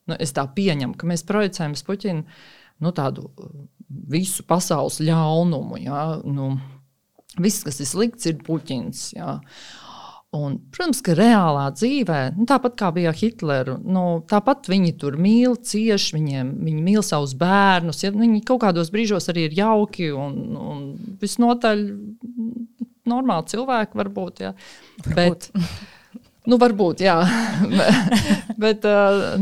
[0.09, 2.25] nu, es tā pieņemu, ka mēs projicējam uz Puķinu
[2.83, 3.53] nu, tādu uh,
[4.11, 5.79] visu pasaules ļaunumu.
[5.83, 6.03] Ja?
[6.27, 6.53] Nu,
[7.39, 9.09] viss, kas ir slikts, ir Puķins.
[9.17, 9.39] Ja?
[10.37, 15.55] Un, protams, ka reālā dzīvē, nu, tāpat kā bija Hitlera, nu, tāpat viņi tur mīl,
[15.65, 18.03] cieš, viņiem, viņi mīl savus bērnus.
[18.03, 20.83] Ja, viņi kaut kādos brīžos arī ir jauki un, un
[21.21, 21.81] visnotaļ
[23.09, 24.43] normāli cilvēki, varbūt.
[24.45, 24.53] Ja.
[25.15, 25.49] Bet,
[26.49, 27.17] Nu, varbūt, jā.
[28.63, 28.85] bet,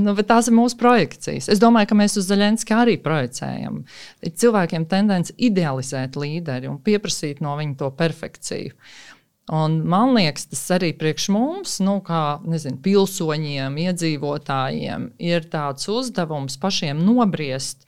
[0.01, 1.47] nu, bet tās ir mūsu projekcijas.
[1.53, 3.83] Es domāju, ka mēs uz Zaļenski arī projicējam.
[4.25, 8.73] Ir cilvēkiem tendence idealizēt līderi un pieprasīt no viņa to perfekciju.
[9.47, 16.59] Un man liekas, tas arī priekš mums, nu, kā nezinu, pilsoņiem, iedzīvotājiem, ir tāds uzdevums
[16.59, 17.87] pašiem nobriest,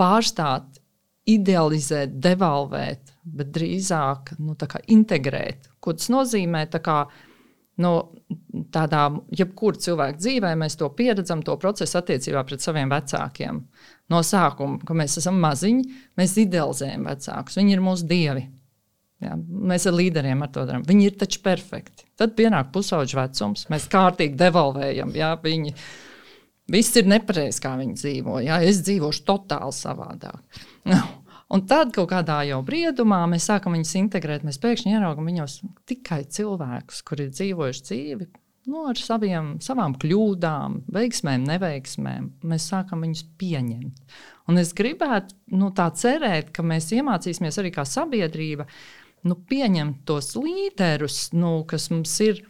[0.00, 0.80] pārstāt,
[1.28, 4.56] idealizēt, devalvēt, bet drīzāk nu,
[4.96, 5.68] integrēt.
[5.84, 6.64] Ko tas nozīmē?
[6.72, 6.98] Tā kā,
[7.82, 7.92] nu,
[8.72, 9.04] tādā
[9.36, 13.60] jebkurā cilvēka dzīvē mēs to pieredzam, to procesu attiecībā pret saviem vecākiem.
[14.08, 17.60] No sākuma, kad mēs esam maziņi, mēs idealizējam vecākus.
[17.60, 18.48] Viņi ir mūsu dievi.
[19.24, 20.84] Jā, mēs ar līderiem ar to darām.
[20.84, 22.04] Viņi ir taču perfekti.
[22.20, 25.14] Tad pienāk pusauģa vecums, mēs kārtīgi devalvējam.
[25.16, 25.72] Jā, viņi
[26.72, 28.40] viss ir nepareizi, kā viņi dzīvo.
[28.44, 30.60] Jā, es dzīvošu totāli savādāk.
[31.54, 34.44] Un tad kaut kādā jau briedumā mēs sākam viņus integrēt.
[34.44, 38.28] Mēs pēkšņi ieraugam viņos tikai cilvēkus, kuri ir dzīvojuši dzīvi
[38.66, 42.28] nu, ar saviem, savām kļūdām, veiksmēm, neveiksmēm.
[42.50, 44.18] Mēs sākam viņus pieņemt.
[44.50, 48.66] Un es gribētu nu, tā cerēt, ka mēs iemācīsimies arī kā sabiedrība
[49.26, 52.42] nu, pieņemt tos līderus, nu, kas mums ir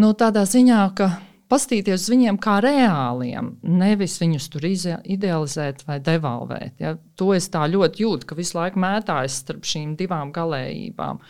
[0.00, 1.10] nu, tādā ziņā, ka
[1.50, 6.80] pastīties uz viņiem kā reāliem, nevis viņus tur idealizēt vai devalvēt.
[6.82, 6.96] Ja?
[7.20, 11.22] To es tā ļoti jūtu, ka visu laiku mētājas starp šīm divām galējībām.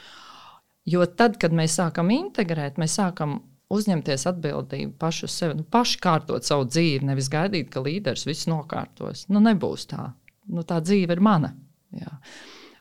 [0.87, 3.41] Jo tad, kad mēs sākam integrēt, mēs sākam
[3.75, 8.47] uzņemties atbildību paši uz sevi, nu, paši kārtot savu dzīvi, nevis gaidīt, ka līderis viss
[8.51, 9.27] nokārtos.
[9.33, 10.13] Nu, nebūs tā.
[10.47, 11.51] Nu, tā dzīve ir mana.
[11.97, 12.13] Jā.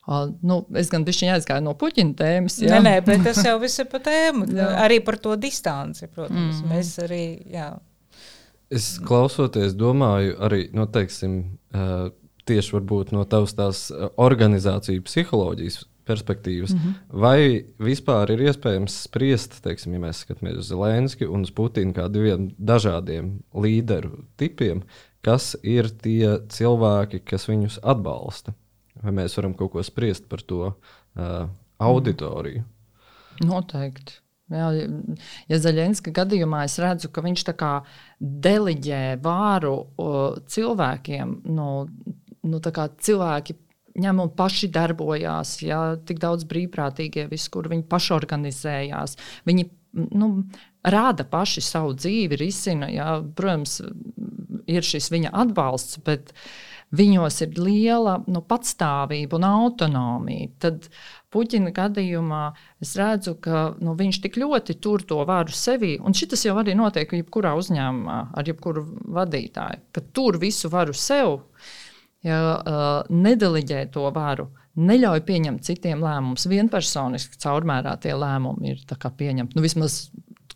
[0.06, 2.60] Uh, nu, es gan biju aizgāju no puķina tēmas.
[2.62, 2.76] Jā.
[2.76, 4.46] Nē, nē, bet tas jau viss ir par tēmu.
[4.78, 6.62] arī par to distanci, protams.
[6.62, 6.70] Mm.
[6.70, 7.24] Mēs arī.
[7.50, 7.72] Jā.
[8.70, 11.40] Es klausoties, domāju, arī nu, teiksim,
[11.74, 12.12] uh,
[12.46, 12.82] tieši
[13.14, 13.88] no tavas tās
[14.22, 16.74] organizāciju psiholoģijas perspektīvas.
[16.74, 16.94] Mm -hmm.
[17.10, 22.10] Vai vispār ir iespējams spriest, teiksim, ja mēs skatāmies uz Zelenski un uz Putinu kā
[22.12, 24.84] diviem dažādiem līderu tipiem,
[25.22, 28.54] kas ir tie cilvēki, kas viņus atbalsta?
[29.04, 31.48] Vai mēs varam kaut ko spriest par to uh,
[31.84, 32.64] auditoriju?
[33.44, 34.22] Noteikti.
[34.54, 34.70] Jā,
[35.50, 37.46] ja Zaļenska gadījumā es redzu, ka viņš
[38.20, 41.70] deliģē vāru uh, cilvēkiem, nu,
[42.46, 43.58] nu, cilvēki
[44.02, 49.16] ņem un paši darbojās, ja tik daudz brīvprātīgie, visur viņi pašorganizējās.
[49.48, 49.68] Viņi
[50.20, 50.30] nu,
[50.84, 52.90] rāda paši savu dzīvi, risina.
[52.92, 53.80] Jā, protams,
[54.68, 56.34] ir šis viņa atbalsts, bet
[56.96, 60.50] viņos ir liela nu, patstāvība un autonomija.
[60.66, 60.90] Tad
[61.36, 62.44] Puķina gadījumā
[62.84, 66.78] es redzu, ka nu, viņš tik ļoti tur to varu sevī, un šis jau arī
[66.80, 68.86] notiek jebkurā uzņēmumā, ar jebkuru
[69.18, 71.42] vadītāju, ka tur visu varu sev,
[72.24, 74.48] ja uh, nedeliģē to varu.
[74.76, 76.50] Neļauj pieņemt citiem lēmumus.
[76.52, 79.56] Vienpersoniski caurmērā tie lēmumi ir pieņemti.
[79.56, 80.02] Nu, vismaz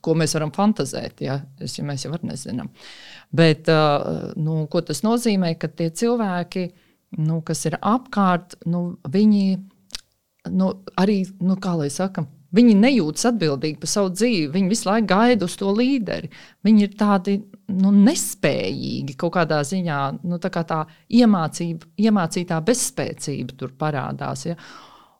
[0.04, 2.72] ko mēs varam fantazēt, ja, ja mēs jau nezinām.
[3.36, 6.64] Bet uh, nu, ko tas nozīmē, ka tie cilvēki,
[7.22, 9.44] nu, kas ir apkārt, nu, viņi
[10.50, 12.24] nu, arī, nu, kā lai saka,
[12.56, 14.50] viņi nejūtas atbildīgi par savu dzīvi.
[14.56, 16.32] Viņi visu laiku gaida uz to līderi.
[16.66, 17.38] Viņi ir tādi
[17.70, 20.82] nu, nespējīgi kaut kādā ziņā, nu, tā, kā tā
[21.20, 24.48] iemācība, iemācītā bezspēcība tur parādās.
[24.50, 24.58] Ja?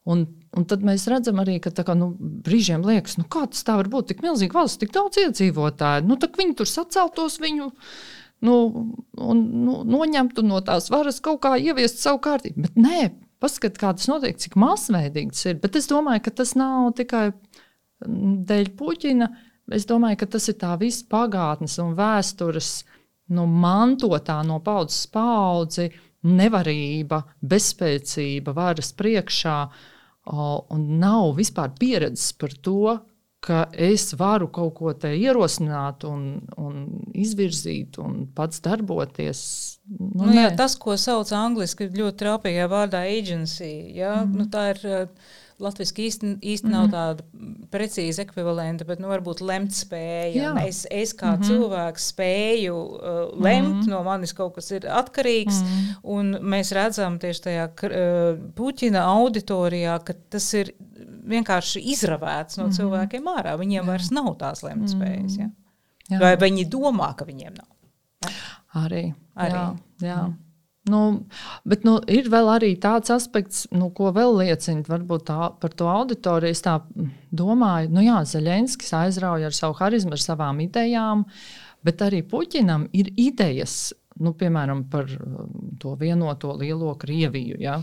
[0.10, 0.26] Un,
[0.58, 2.12] un tad mēs redzam arī, ka kā, nu,
[2.46, 6.08] brīžiem liekas, nu, kā tas tā var būt tik milzīga valsts, tik daudz iedzīvotāju.
[6.10, 7.70] Nu, viņi tur saceltos viņu.
[8.46, 8.56] Nu,
[9.20, 12.68] un, nu, noņemtu no tās varas kaut kā ieviest savu kārtību.
[12.68, 13.02] Bet nē,
[13.40, 15.60] Paskat, kā tas notiek, cik masveidīgi tas ir.
[15.64, 17.30] Bet es domāju, ka tas nav tikai
[18.04, 19.30] dēļ Puķina.
[19.76, 22.72] Es domāju, ka tas ir tā visa pagātnes un vēstures
[23.38, 25.88] nu, mantotā no paudzes paudzi
[26.28, 29.56] nevarība, bezspēcība, varas priekšā.
[30.30, 33.00] Un nav vispār pieredzes par to,
[33.40, 36.80] ka es varu kaut ko te ierosināt, un, un
[37.16, 39.42] izvirzīt, un pats darboties.
[39.90, 44.38] Nu, nu, jā, tas, ko sauc angļuiski ļoti trāpīgā vārdā agency, jā, mm -hmm.
[44.38, 45.14] nu, tā ir.
[45.60, 46.76] Latvijas īsti, īsti mm -hmm.
[46.76, 46.94] nav mhm.
[46.94, 47.24] tāda
[47.72, 50.54] precīza ekvivalenta, bet nu, varbūt lemt spēja.
[50.66, 51.48] Es, es kā mm -hmm.
[51.48, 53.90] cilvēks spēju uh, lemt, mm -hmm.
[53.90, 55.62] no manis kaut kas ir atkarīgs.
[55.62, 55.96] Mm -hmm.
[56.04, 60.74] Un mēs redzam tieši tajā uh, Puķina auditorijā, ka tas ir
[61.30, 62.76] vienkārši izravēts no mm -hmm.
[62.76, 63.58] cilvēkiem ārā.
[63.58, 63.88] Viņiem Jā.
[63.88, 65.40] vairs nav tās lemt spējas.
[65.40, 65.50] Ja?
[66.10, 66.20] Jā.
[66.20, 67.68] Vai viņi domā, ka viņiem nav?
[68.24, 68.30] Ja?
[68.74, 69.14] Arī.
[69.36, 69.54] arī.
[69.54, 70.22] Jā, jā.
[70.28, 70.49] Mm.
[70.90, 71.02] Nu,
[71.70, 76.56] bet nu, ir vēl arī tāds aspekts, nu, ko vēl liecina tā, par to auditoriju.
[76.56, 76.64] Es
[77.30, 81.26] domāju, nu jā, Zelenskis aizrauja ar savu harizmu, ar savām idejām,
[81.86, 87.60] bet arī Puķinam ir idejas, nu, piemēram, par um, to vienoto lielo Krieviju.
[87.62, 87.78] Ja?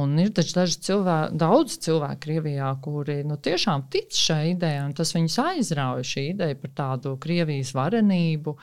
[0.00, 4.94] Un ir taču daži cilvēki, daudz cilvēku Krievijā, kuri nu, tiešām tic šai idejai, un
[4.96, 8.56] tas viņus aizrauja šī ideja par tādu Krievijas varenību.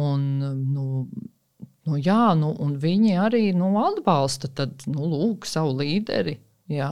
[0.00, 0.24] Un,
[0.70, 0.86] nu,
[1.88, 6.36] Nu, jā, nu, un viņi arī nu, atbalsta tad, nu, lūk, savu līderi.
[6.70, 6.90] Jā.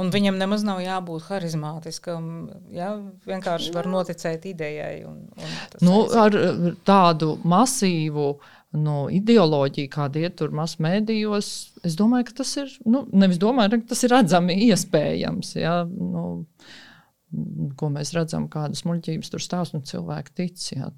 [0.00, 2.24] Un viņam nemaz nav jābūt harizmātiskam.
[2.72, 2.94] Jā,
[3.28, 5.02] vienkārši var noticēt idejai.
[5.08, 6.36] Un, un nu, ar
[6.88, 8.30] tādu masīvu
[8.80, 11.50] nu, ideoloģiju, kāda ir tur masmēdījos,
[11.84, 12.72] es domāju, ka tas ir.
[12.88, 15.52] Nu, nevis domāju, ka tas ir redzami, iespējams.
[15.58, 16.24] Jā, nu,
[17.76, 20.64] ko mēs redzam, kādas muļķības tur stāsta, un cilvēki tic.
[20.78, 20.88] Jā.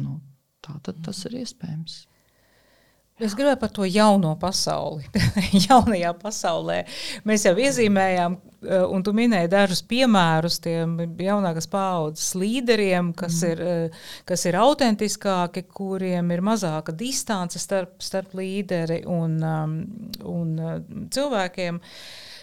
[0.00, 0.16] Nu,
[0.64, 2.04] tā tad tas ir iespējams.
[3.22, 5.06] Es gribēju par to jauno pasauli.
[5.68, 6.80] Jaunajā pasaulē
[7.28, 8.34] mēs jau iezīmējām,
[8.66, 13.52] eh, un tu minēji dažus piemērus tiem jaunākās paaudzes līderiem, kas, mm.
[13.52, 19.80] ir, eh, kas ir autentiskāki, kuriem ir mazāka distance starp, starp līderi un, um,
[20.34, 20.78] un uh,
[21.14, 21.78] cilvēkiem.
[21.78, 22.33] Uh, Eh,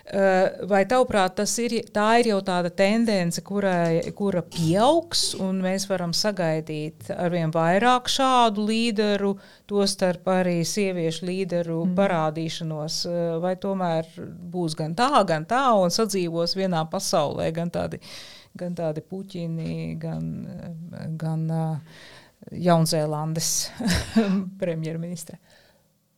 [0.67, 7.53] vai tavuprāt, ir, ir jau tāda tendence, kurai, kura pieaugs, un mēs varam sagaidīt arvien
[7.53, 9.35] vairāk šādu līderu,
[9.69, 11.95] tostarp arī sieviešu līderu mm.
[11.99, 14.09] parādīšanos, eh, vai tomēr
[14.53, 18.01] būs gan tā, gan tā, un sadzīvos vienā pasaulē, gan tādi,
[18.57, 20.25] gan tādi puķini, gan,
[21.21, 22.01] gan uh,
[22.49, 23.49] Jaunzēlandes
[24.61, 25.37] premjerministra.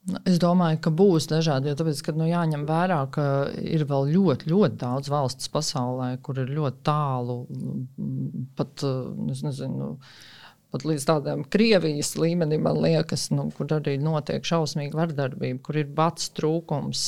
[0.04, 4.50] Nu, es domāju, ka būs dažādi, jo tāpēc, nu, jāņem vērā, ka ir vēl ļoti,
[4.52, 7.38] ļoti daudz valsts pasaulē, kur ir ļoti tālu,
[8.60, 8.84] pat,
[9.30, 9.94] nezinu,
[10.76, 15.96] pat līdz tādam Krievijas līmenim, man liekas, nu, kur arī notiek šausmīga vardarbība, kur ir
[15.96, 17.06] bats trūkums,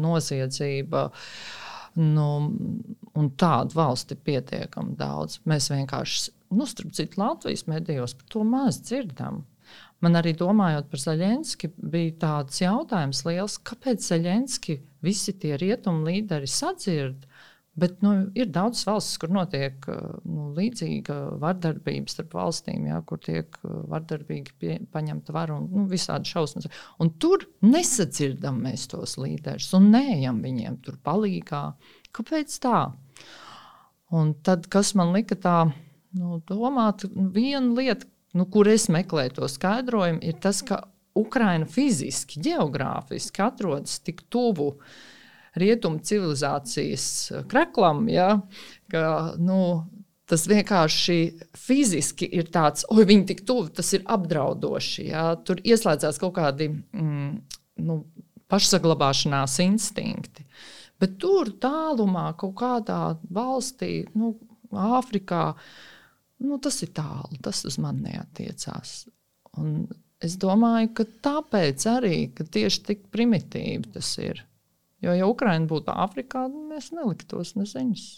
[0.00, 1.10] noziedzība.
[2.00, 2.26] Nu,
[3.18, 5.42] un tādu valsti ir pietiekami daudz.
[5.50, 9.42] Mēs vienkārši, nu, starp citu, Latvijas medijos par to maz dzirdam.
[10.00, 16.48] Man arī domājot par Zaļenski, bija tāds jautājums liels, kāpēc Zaļenski visi tie rietumu līderi
[16.48, 17.26] sadzird,
[17.80, 19.84] bet nu, ir daudzas valstis, kur notiek
[20.24, 26.32] nu, līdzīga vardarbība starp valstīm, jā, kur tiek vardarbīgi pie, paņemta vara un nu, visādi
[26.32, 26.68] šausmas.
[27.00, 31.62] Un tur nesadzirdam mēs tos līderus un neejam viņiem tur palīgā.
[32.16, 32.78] Kāpēc tā?
[34.16, 35.58] Un tad, kas man lika tā
[36.18, 37.04] nu, domāt,
[37.36, 40.82] viena lieta, nu, kur es meklēju to skaidrojumu, ir tas, ka
[41.18, 44.74] Ukraina fiziski, geogrāfiski atrodas tik tuvu
[45.58, 47.06] rietumu civilizācijas
[47.50, 48.36] kreklam, ja,
[48.92, 49.62] ka nu,
[50.30, 51.16] Tas vienkārši
[51.58, 55.08] fiziski ir tāds, oi, viņi tik tuvu, tas ir apdraudoši.
[55.08, 55.24] Jā.
[55.42, 57.32] Tur ieslēdzās kaut kādi mm,
[57.82, 57.96] nu,
[58.50, 60.46] pašsaglabāšanās instinkti.
[61.02, 64.36] Bet tur tālumā, kaut kādā valstī, nu,
[64.70, 65.56] Āfrikā,
[66.44, 68.94] nu, tas ir tālu, tas uz mani neatiecās.
[69.60, 69.84] Un
[70.22, 74.44] es domāju, ka tāpēc arī ka tieši tik primitīvi tas ir.
[75.00, 78.08] Jo, ja Ukraiņa būtu Āfrikā, mēs neliktos neziņas.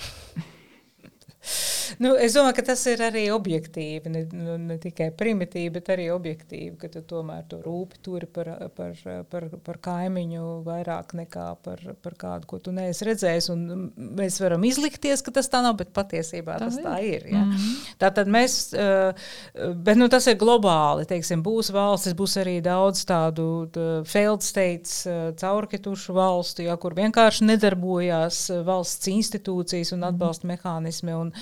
[1.98, 6.08] Nu, es domāju, ka tas ir arī objektīvi, ne, nu, ne tikai primitīvi, bet arī
[6.14, 8.94] objektīvi, ka tu tomēr to rūpi turi par, par,
[9.30, 13.50] par, par kaimiņu vairāk nekā par, par kādu, ko tu neesi redzējis.
[13.54, 16.86] Un mēs varam izlikties, ka tas tā nav, bet patiesībā tā tas ir.
[16.86, 17.26] tā ir.
[17.26, 17.44] Ja?
[17.44, 17.94] Mm -hmm.
[18.00, 23.04] Tā tad mēs, uh, bet nu, tas ir globāli, teiksim, būs valstis, būs arī daudz
[23.04, 30.46] tādu tā, failed states, uh, caurketušu valstu, ja, kur vienkārši nedarbojās valsts institūcijas un atbalsta
[30.46, 30.58] mm -hmm.
[30.64, 31.14] mehānismi.
[31.14, 31.32] Un,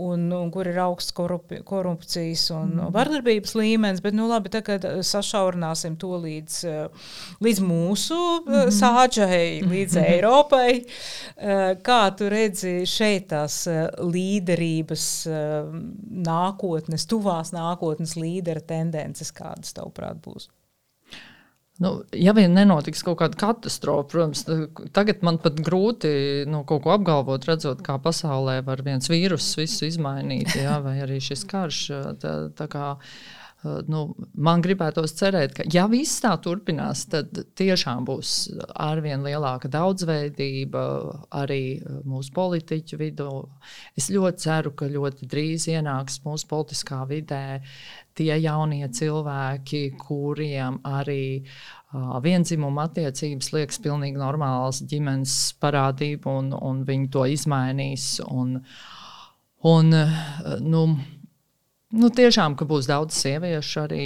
[0.00, 2.90] un, un kur ir augsts korupi, korupcijas un mm.
[2.94, 4.02] vardarbības līmenis.
[4.04, 6.58] Bet, nu, labi, tagad sašaurināsim to līdz,
[7.44, 8.72] līdz mūsu mm.
[8.78, 10.08] sāģai, līdz mm.
[10.14, 10.68] Eiropai.
[11.84, 13.62] Kā tu redzi šeit tās
[14.00, 15.06] līderības
[16.24, 20.50] nākotnes, tuvās nākotnes līdera tendences, kādas tavuprāt būs?
[21.82, 24.44] Nu, ja vien nenotiks kaut kāda katastrofa, protams,
[24.94, 26.12] tagad man pat grūti
[26.46, 31.18] nu, kaut ko apgalvot, redzot, kā pasaulē var viens vīrus visu izmainīt, jā, vai arī
[31.24, 31.80] šis karš.
[32.22, 32.92] Tā, tā kā,
[33.88, 34.00] nu,
[34.34, 38.34] man gribētos cerēt, ka, ja viss tā turpinās, tad tiešām būs
[38.84, 40.84] arvien lielāka daudzveidība
[41.42, 43.30] arī mūsu politiķu vidū.
[43.96, 47.60] Es ļoti ceru, ka ļoti drīz ienāks mūsu politiskā vidē
[48.14, 51.64] tie jaunie cilvēki, kuriem arī uh,
[52.22, 58.08] vienzimuma attiecības liekas pilnīgi normāls ģimenes parādība, un, un viņi to izmainīs.
[58.28, 58.56] Un,
[59.70, 59.98] un,
[60.64, 60.84] nu,
[61.94, 64.04] Nu, tiešām, ka būs daudz sieviešu arī.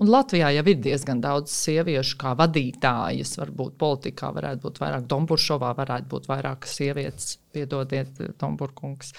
[0.00, 3.36] Un Latvijā jau ir diezgan daudz sieviešu, kā vadītājas.
[3.38, 9.14] Varbūt politikā varētu būt vairāk, Dombūršovā varētu būt vairāk sievietes, piedodiet, Dombūrkungs.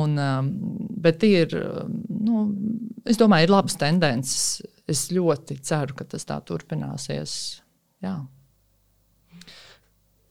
[0.00, 0.50] Un, um,
[1.02, 2.42] bet ir, um, nu,
[3.04, 4.60] es domāju, ir labas tendences.
[4.90, 7.34] Es ļoti ceru, ka tas tā turpināsies.
[8.04, 8.16] Jā.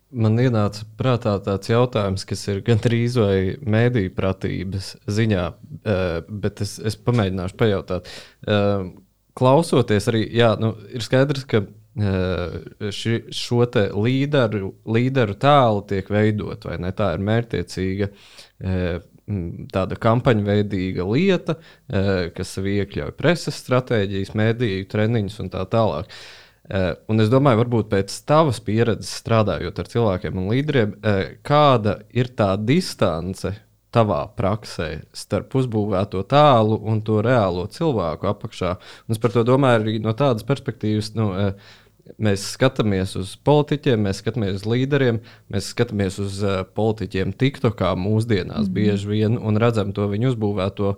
[0.10, 6.80] Man ienāca prātā tāds jautājums, kas ir gandrīz vai mēdīņu pratības ziņā, uh, bet es,
[6.82, 8.10] es pamēģināšu pajautāt.
[8.42, 8.90] Uh,
[9.38, 12.58] klausoties arī, jā, nu, ir skaidrs, ka uh,
[12.90, 13.68] ši, šo
[14.02, 16.92] līderu, līderu tēlu tiek veidot, vai ne?
[16.98, 18.12] Tā ir mērķiecīga
[19.30, 21.60] Mm, tāda kampaņveidīga lieta,
[21.94, 26.10] eh, kas iekļauj preses stratēģijas, mediju treniņus un tā tālāk.
[26.10, 26.49] Eh,
[27.10, 32.30] un es domāju, varbūt pēc tavas pieredzes strādājot ar cilvēkiem un līderiem, eh, kāda ir
[32.38, 33.56] tā distance
[33.90, 38.76] tavā praksē starp uzbūvēto tēlu un to reālo cilvēku apakšā.
[39.08, 41.34] Un es par to domāju arī no tādas perspektīvas, nu,
[42.18, 45.20] Mēs skatāmies uz politiķiem, mēs skatāmies uz līderiem,
[45.54, 50.96] mēs skatāmies uz uh, politiķiem TikTokā mūsdienās mm bieži vien un redzam to viņu uzbūvēto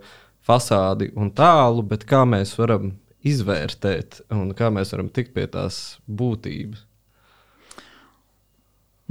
[0.48, 2.94] fasādi un tālu, bet kā mēs varam
[3.28, 6.86] izvērtēt un kā mēs varam tikt pie tās būtības?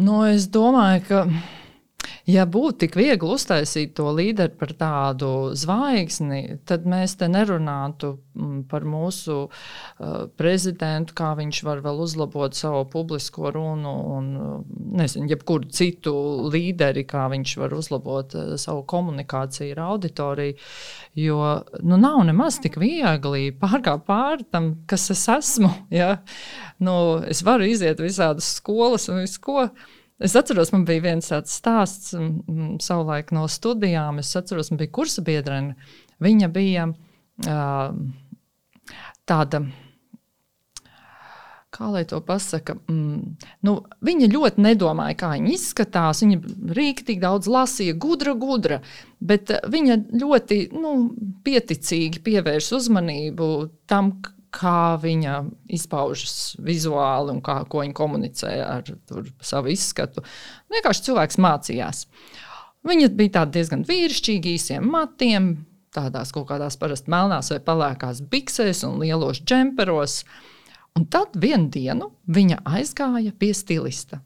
[0.00, 1.24] Nu, es domāju, ka
[2.30, 8.60] Ja būtu tik viegli uztaisīt to līderi par tādu zvaigzni, tad mēs te nerunātu mm,
[8.70, 14.30] par mūsu uh, prezidentu, kā viņš var vēl uzlabot savu publisko runu, un
[15.00, 16.14] nezinu, jebkuru citu
[16.52, 20.58] līderi, kā viņš var uzlabot uh, savu komunikāciju ar auditoriju.
[21.18, 21.38] Jo
[21.82, 25.72] nu, nav nemaz tik viegli pārkāpt pāri tam, kas es esmu.
[25.90, 26.20] Ja?
[26.78, 26.94] Nu,
[27.26, 29.64] es varu iziet visādas skolas un visu ko.
[30.20, 34.20] Es atceros, man bija viens tāds stāsts, m, savulaik no studijām.
[34.20, 35.78] Es atceros, man bija kursa biedrene.
[36.20, 37.94] Viņa bija uh,
[39.24, 39.62] tāda.
[41.70, 42.74] Kā lai to pasakā?
[42.90, 46.20] Mm, nu, viņa ļoti nedomāja, kā viņa izskatās.
[46.26, 46.40] Viņa
[46.76, 48.82] rīktīgi daudz lasīja, gudra, gudra.
[49.24, 50.92] Bet viņa ļoti nu,
[51.46, 53.48] pieticīgi pievērš uzmanību
[53.88, 54.18] tam,
[54.54, 55.36] kā viņa
[55.72, 60.24] izpaužas vizuāli un kā, ko viņa komunicē ar tur, savu izskatu.
[60.72, 62.04] Vienkārši cilvēks mācījās.
[62.86, 65.50] Viņa bija diezgan vīrišķīga, īsiem matiem,
[65.94, 70.22] tādās kaut kādās parasti melnās vai pelēkās biksēs un lielos džemperos.
[70.98, 74.20] Un tad vienā dienā viņa aizgāja pie stilista.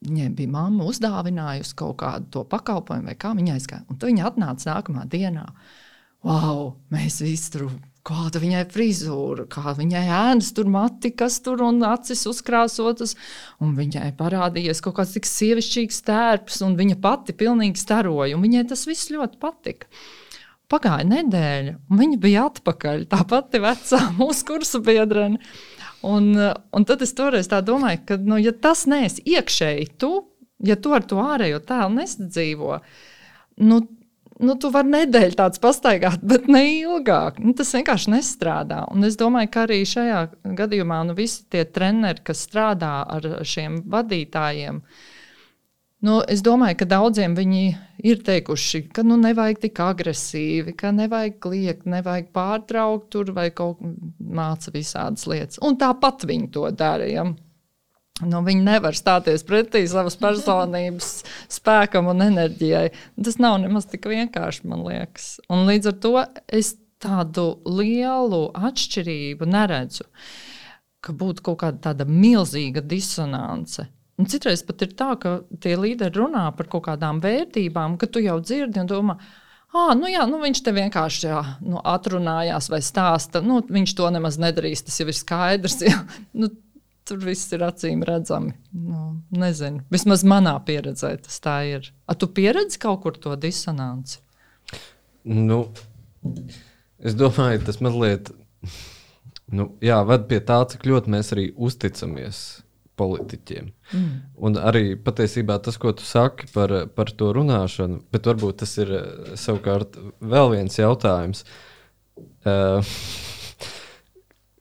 [0.00, 3.84] Viņai bija mamma uzdāvinājusi kaut kādu to pakalpojumu, vai kā viņa aizgāja.
[3.90, 5.44] Un viņa atnāca nākamā dienā.
[6.24, 7.66] Wow, mēs visi tur
[8.06, 13.12] Kāda viņai frizūra, kā viņai ēnas tur mati, kas tur un acis uzkrāsotas.
[13.60, 18.40] Un viņai parādījies kaut kāds tik sievišķīgs tērps, un viņa pati pilnīgi staroja.
[18.40, 19.90] Viņai tas viss ļoti patika.
[20.70, 23.04] Pagāja nedēļa, un viņa bija atpakaļ.
[23.10, 25.42] Tā pati vecā mūsu kursa biedrene.
[26.06, 26.32] Un,
[26.72, 30.14] un tad es toreiz domāju, ka, nu, ja tas neesi iekšēji, tu,
[30.64, 32.78] ja tu ar to ārējo tēlu nesadzīvo,
[33.68, 33.82] nu,
[34.40, 37.38] nu, tu vari nedēļu tāds pastaigāt, bet ne ilgāk.
[37.42, 38.82] Nu, tas vienkārši nestrādā.
[38.92, 40.26] Un es domāju, ka arī šajā
[40.58, 44.84] gadījumā nu, visi tie treneri, kas strādā ar šiem vadītājiem,
[46.00, 47.64] Nu, es domāju, ka daudziem viņi
[48.08, 53.82] ir teikuši, ka nu, nevajag tik agresīvi, ka nevajag kliegt, nevajag pārtraukt tur vai kaut
[53.82, 53.90] kā
[54.40, 55.60] māca visādas lietas.
[55.60, 57.26] Un tāpat viņi to darīja.
[58.26, 61.10] Nu, viņi nevar stāties pretī savas personības
[61.52, 62.90] spēkam un enerģijai.
[63.22, 65.32] Tas nav nemaz tik vienkārši, man liekas.
[65.52, 66.14] Un līdz ar to
[66.60, 70.04] es tādu lielu atšķirību neredzu,
[71.00, 73.86] ka būtu kaut kāda tāda milzīga disonance.
[74.20, 78.20] Un citreiz pat ir tā, ka tie līderi runā par kaut kādām vērtībām, ka tu
[78.20, 79.16] jau dzirdi un domā,
[79.70, 83.38] Ah, nu jā, nu viņš te vienkārši jā, nu, atrunājās vai stāsta.
[83.44, 85.78] Nu, viņš to nemaz nedarīs, tas jau ir skaidrs.
[85.86, 86.00] Jā.
[86.34, 86.50] Nu,
[87.08, 88.54] tur viss ir acīm redzami.
[88.72, 91.90] Nu, nezinu, vismaz manā pieredzē tas tā ir.
[92.06, 94.20] A, tu pieredzi kaut kur to disonanci?
[95.24, 95.64] Nu,
[97.00, 98.32] es domāju, tas mazliet
[99.50, 102.40] nu, jā, ved pie tā, cik ļoti mēs arī uzticamies
[103.00, 103.70] politiķiem.
[103.96, 104.12] Mm.
[104.46, 108.92] Un arī patiesībā tas, ko tu saki par, par to runāšanu, bet varbūt tas ir
[109.40, 111.44] savukārt vēl viens jautājums.
[112.44, 112.84] Uh,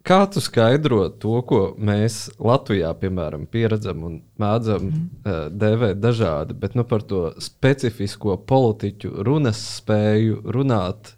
[0.09, 5.03] Kā tu skaidro to, ko mēs Latvijā, piemēram, pieredzam un mēdzam mm.
[5.21, 11.13] uh, dēvēt dažādi, bet nu, par to specifisko politiķu runas spēju runāt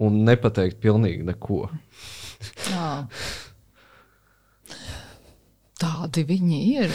[0.00, 1.66] un nepateikt pilnīgi neko?
[5.82, 6.92] Tādi viņi ir.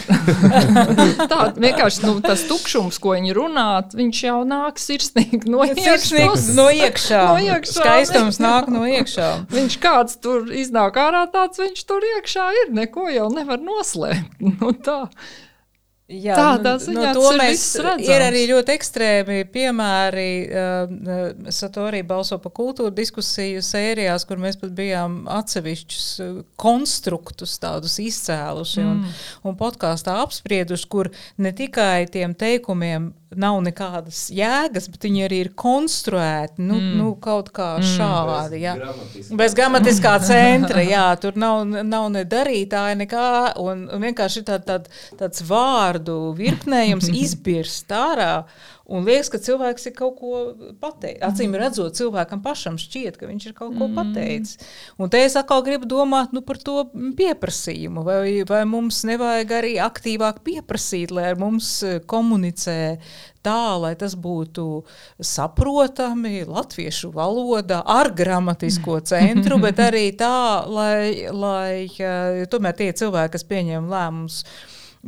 [1.31, 3.65] Tāda vienkārši nu, tas tukšums, ko viņi runā,
[3.97, 6.47] viņš jau nāk sirsnīgi no iekšas.
[6.55, 7.23] No iekšā.
[7.27, 7.73] no iekšā.
[7.81, 9.29] Skaistums nāk no iekšā.
[9.51, 12.71] Viņš kāds tur iznāk ārā, tāds viņš tur iekšā ir.
[12.77, 14.39] Neko jau nevar noslēpt.
[14.57, 15.03] Nu, tā.
[16.07, 18.03] Jā, Tādā nu, ziņā nu, to mēs redzam.
[18.07, 20.29] Ir arī ļoti ekstrēmi piemēri.
[20.47, 26.07] Uh, Satorī balso par kultūru diskusiju sērijās, kur mēs pat bijām atsevišķus
[26.55, 28.93] konstruktus tādus izcēluši mm.
[28.93, 29.19] un,
[29.51, 31.11] un podkāstā apsprieduši, kur
[31.43, 36.93] ne tikai tiem teikumiem nav nekādas jēgas, bet viņi arī ir konstruēti nu, mm.
[36.99, 37.89] nu, kaut kā mm.
[37.97, 38.61] šādi.
[38.63, 38.75] Jā.
[39.39, 40.83] Bez gramatiskā centra.
[40.85, 43.27] Jā, tur nav, nav ne darītāja, nekā.
[43.63, 44.79] Un, un vienkārši tā, tā,
[45.19, 48.31] tāds vārdu virknējums izbirst ārā.
[48.87, 50.41] Un liekas, ka cilvēks ir kaut ko
[50.79, 51.23] pateicis.
[51.27, 51.59] Acīm mhm.
[51.59, 53.95] redzot, cilvēkam pašam šķiet, ka viņš ir kaut ko mhm.
[53.97, 54.61] pateicis.
[54.95, 56.85] Un te es atkal gribu domāt nu, par to
[57.19, 58.05] pieprasījumu.
[58.07, 62.79] Vai, vai mums nevajag arī aktīvāk pieprasīt, lai ar mums eh, komunicē
[63.43, 64.67] tā, lai tas būtu
[65.19, 73.35] saprotami latviešu valodā, ar gramatisko centru, bet arī tā, lai, lai eh, tomēr tie cilvēki,
[73.35, 74.41] kas pieņem lēmumus,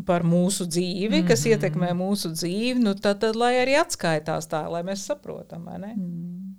[0.06, 1.28] par mūsu dzīvi, mm -hmm.
[1.28, 5.66] kas ietekmē mūsu dzīvi, nu tad, tad lai arī atskaitās tā, lai mēs saprotam.
[5.66, 6.56] Mm.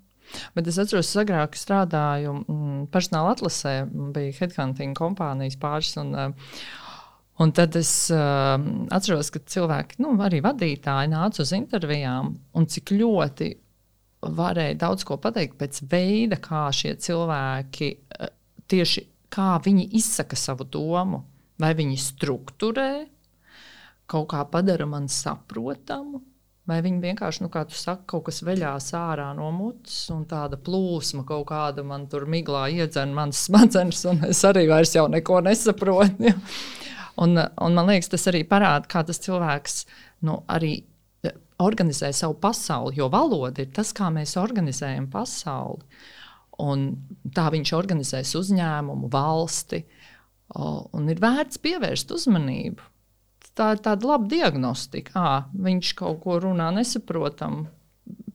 [0.55, 5.97] Bet es atceros, ka agrāk strādāju mm, personāla atlasē, bija headhunting kompānijas pāris.
[5.97, 6.33] Un, uh,
[7.41, 8.61] Un tad es uh,
[8.93, 13.49] atceros, ka cilvēki, nu, arī vadītāji, nāca uz intervijām, un cik ļoti
[14.21, 18.29] varēja daudz ko pateikt pēc veida, kā šie cilvēki uh,
[18.69, 21.25] tieši kā viņi izsaka savu domu.
[21.61, 22.91] Vai viņi struktūrē,
[24.11, 26.25] kaut kā padara man saprotamu.
[26.69, 30.59] Vai viņi vienkārši, nu, kā tu saki, kaut kas veļās ārā no mutes, un tāda
[30.61, 36.29] plūsma kaut kāda man tur miglā iedzen manas smadzenes, un es arī vairs neko nesaprotu.
[36.29, 36.37] Ja?
[37.21, 39.81] Un, un man liekas, tas arī parāda, kā tas cilvēks
[40.29, 40.77] nu, arī
[41.61, 45.83] organizē savu pasauli, jo valoda ir tas, kā mēs organizējam pasauli.
[46.61, 46.87] Un
[47.35, 49.83] tā viņš organizēs uzņēmumu, valsti,
[50.61, 52.91] un ir vērts pievērst uzmanību
[53.59, 55.15] tā ir tāda laba diagnostika.
[55.15, 57.67] À, viņš kaut ko runā nesaprotam.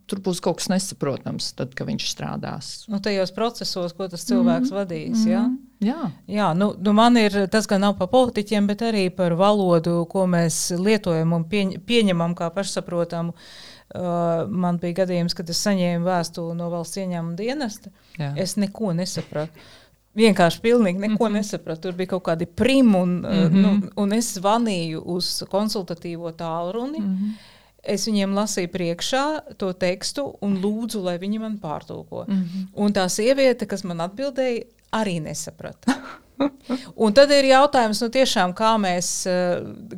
[0.05, 2.67] Tur būs kaut kas nesaprotams, tad, kad viņš strādās.
[2.91, 4.75] Nu, tajos procesos, ko tas cilvēks mm.
[4.77, 5.23] vadīs.
[5.23, 5.31] Mm.
[5.31, 5.45] Ja?
[5.85, 10.03] Jā, Jā nu, nu man ir tas, ka nav par politiķiem, bet arī par valodu,
[10.11, 13.33] ko mēs lietojam un pieņ pieņemam kā pašsaprotamu.
[13.95, 17.91] Uh, man bija gadījums, kad es saņēmu vēstuli no valsts ieņēmuma dienesta.
[18.17, 18.31] Jā.
[18.41, 19.65] Es neko nesapratu
[20.15, 21.37] vienkārši pilnīgi neko mm -hmm.
[21.37, 21.81] nesapratu.
[21.81, 23.61] Tur bija kaut kādi primi, un, mm -hmm.
[23.61, 26.99] nu, un es zvanīju uz konsultatīvo tālruni.
[26.99, 27.31] Mm -hmm.
[27.83, 32.25] es viņiem lasīju priekšā to tekstu un lūdzu, lai viņi man pārtulko.
[32.27, 32.67] Mm -hmm.
[32.73, 35.93] Un tā sieviete, kas man atbildēja, arī nesaprata.
[37.03, 39.09] Un tad ir jautājums, nu, tiešām, kā, mēs,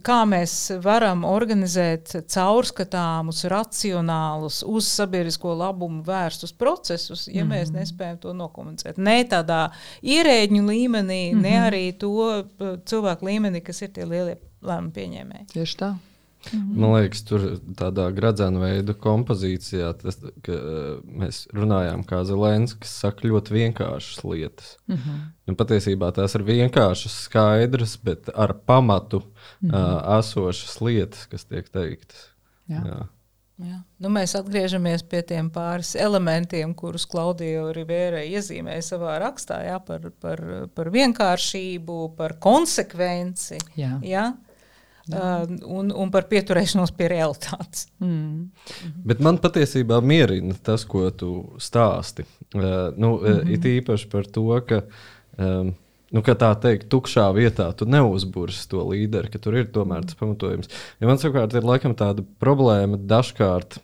[0.05, 7.55] kā mēs varam organizēt caurskatāmus, racionālus, uz sabiedrisko labumu vērstus procesus, ja mm -hmm.
[7.55, 8.97] mēs nespējam to nokomunicēt.
[8.97, 9.69] Ne tādā
[10.01, 11.41] ierēģņu līmenī, mm -hmm.
[11.41, 12.43] ne arī to
[12.85, 15.47] cilvēku līmenī, kas ir tie lielie lēmumu pieņēmēji.
[15.53, 15.95] Tieši tā.
[16.51, 16.77] Mhm.
[16.79, 17.43] Man liekas, tur
[17.79, 20.19] tādā gradzena veida kompozīcijā tas,
[21.03, 24.77] mēs runājām, kā Zelenskis saka, ļoti vienkāršas lietas.
[24.91, 25.19] Mhm.
[25.47, 29.73] Nu, patiesībā tās ir vienkāršas, skaidras, bet ar pamatu mhm.
[29.73, 32.31] uh, esošas lietas, kas tiek teiktas.
[32.67, 32.83] Jā.
[32.83, 33.05] Jā.
[33.57, 33.79] Jā.
[33.97, 40.11] Nu, mēs atgriežamies pie tiem pāris elementiem, kurus Klaudija Rivera iezīmēja savā rakstā jā, par,
[40.21, 40.43] par,
[40.77, 43.57] par vienkāršību, par konsekvenci.
[43.79, 43.95] Jā.
[44.05, 44.27] Jā?
[45.07, 47.85] Uh, un, un par pieturēšanos pie realitātes.
[48.03, 48.49] Mm.
[49.07, 51.31] Bet man patiesībā mierina tas, ko tu
[51.63, 52.25] stāsti.
[52.53, 53.53] Uh, nu, mm -hmm.
[53.53, 54.81] It īpaši par to, ka,
[55.37, 55.73] um,
[56.11, 60.15] nu, ka tā teikt, tukšā vietā tu neuzbūri to līderi, ka tur ir tomēr tas
[60.15, 60.69] pamatojums.
[60.99, 63.79] Ja man savukārt ir laikam tāda problēma dažkārt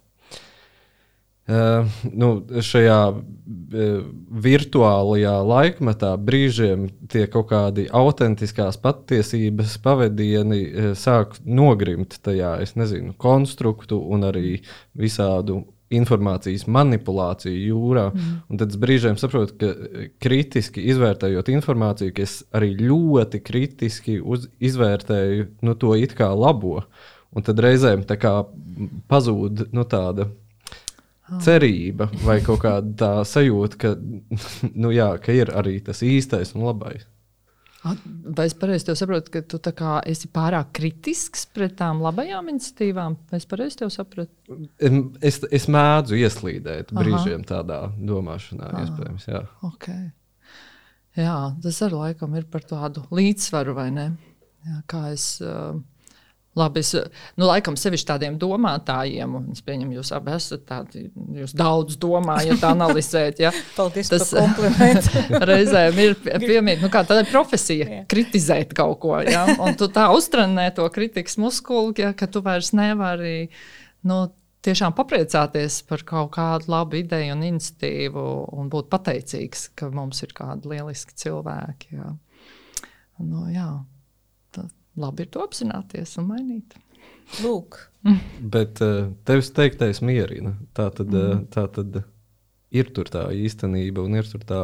[1.44, 2.28] Uh, nu,
[2.64, 3.96] šajā uh,
[4.46, 13.12] virtuālajā laikmetā brīžiem tie kaut kādi autentiskās patiesības pavadieni uh, sāk nogrimt tajā, es nezinu,
[13.20, 14.62] konstruktu un arī
[14.96, 18.06] visādu informācijas manipulāciju jūrā.
[18.14, 18.38] Mm.
[18.48, 24.48] Un tad es brīžiem saprotu, ka kritiski izvērtējot informāciju, ka es arī ļoti kritiski uz,
[24.64, 26.86] izvērtēju nu, to it kā labo.
[27.36, 28.34] Un tad reizēm tā kā
[29.12, 30.30] pazūd nu, tāda
[31.44, 33.96] cerība vai kaut kāda tā sajūta, ka,
[34.82, 37.08] nu, jā, ka ir arī tas īstais un labais.
[37.84, 39.60] Vai es pareizi saprotu, ka tu
[40.08, 43.18] esi pārāk kritisks pret tām labajām iniciatīvām?
[43.32, 44.56] Vai es pareizi saprotu?
[45.20, 47.48] Es, es mēdzu ieslīdēt brīžiem Aha.
[47.50, 48.86] tādā domāšanā, Aha.
[48.86, 49.28] iespējams.
[49.28, 49.44] Jā.
[49.68, 50.06] Okay.
[51.20, 54.08] jā, tas arī laikam ir par tādu līdzsvaru, vai ne?
[54.64, 55.28] Jā, kā es.
[55.44, 55.82] Uh,
[56.54, 61.08] Labi, es nu, laikam sevišķi tādiem domātājiem, un es pieņemu, jūs abi esat tādi,
[61.40, 63.42] jūs daudz domājat, analizējat.
[63.42, 63.50] Ja?
[63.74, 64.30] Paldies Tas,
[65.50, 68.06] reizēm ir piemīt, nu kā tāda profesija, yeah.
[68.10, 69.48] kritizēt kaut ko, ja?
[69.58, 73.48] un tu tā uztrenē to kritikas muskuli, ja, ka tu vairs nevari,
[74.06, 74.20] nu,
[74.64, 80.38] tiešām papriecāties par kaut kādu labu ideju un iniciatīvu un būt pateicīgs, ka mums ir
[80.38, 81.98] kādi lieliski cilvēki.
[81.98, 82.14] Ja?
[83.24, 83.72] Nu, jā
[85.00, 86.76] labi ir to apzināties un mainīt.
[87.44, 87.80] Lūk.
[88.54, 90.54] Bet uh, tevis teiktais mierina.
[90.76, 91.46] Tā tad, mm.
[91.54, 92.02] tā tad
[92.74, 94.62] ir tur tā īstenība, un ir tur tā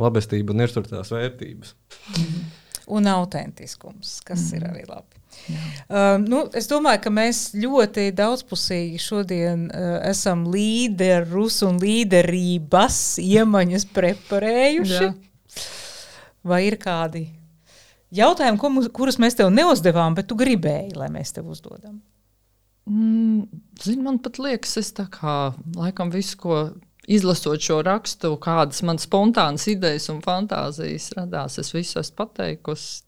[0.00, 1.74] labestība, un ir tur tās vērtības.
[2.18, 2.46] Mm.
[2.94, 4.56] Un autentiskums, kas mm.
[4.58, 5.20] ir arī labi.
[5.88, 13.88] Uh, nu, es domāju, ka mēs ļoti daudzpusīgi šodien uh, esam līderus un līderības iemaņas
[13.96, 15.08] preparējuši.
[15.08, 15.14] Jā.
[16.44, 17.24] Vai ir kādi
[18.14, 22.00] jautājumi, ko, kurus mēs tev neuzdevām, bet tu gribēji, lai mēs tev uzdodam?
[22.90, 23.46] Mm,
[23.80, 26.58] zin, man pat liekas, es tā kā laikam visu, ko
[27.08, 33.02] izlasot šo rakstu, kādas man spontānas idejas un fantāzijas radās, es visu esmu pateikusi.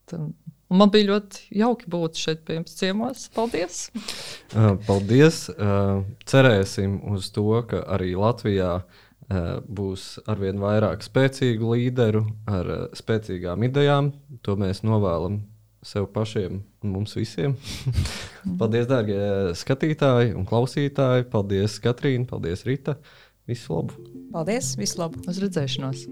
[0.67, 3.29] Un man bija ļoti jauki būt šeit pie jums ciemos.
[3.37, 3.87] Paldies!
[4.89, 5.45] Paldies!
[6.27, 12.83] Cerēsim uz to, ka arī Latvijā uh, Eh, būs arvien vairāk spēcīgu līderu ar eh,
[12.95, 14.13] spēcīgām idejām.
[14.47, 15.41] To mēs novēlam
[15.87, 17.57] sev pašiem un mums visiem.
[18.61, 21.29] paldies, dārgie skatītāji un klausītāji.
[21.33, 22.29] Paldies, Katrīna.
[22.31, 22.99] Paldies, Rita.
[23.47, 24.09] Visu labu!
[24.35, 24.75] Paldies!
[24.79, 25.23] Visu labu!
[25.31, 26.09] Uz redzēšanos!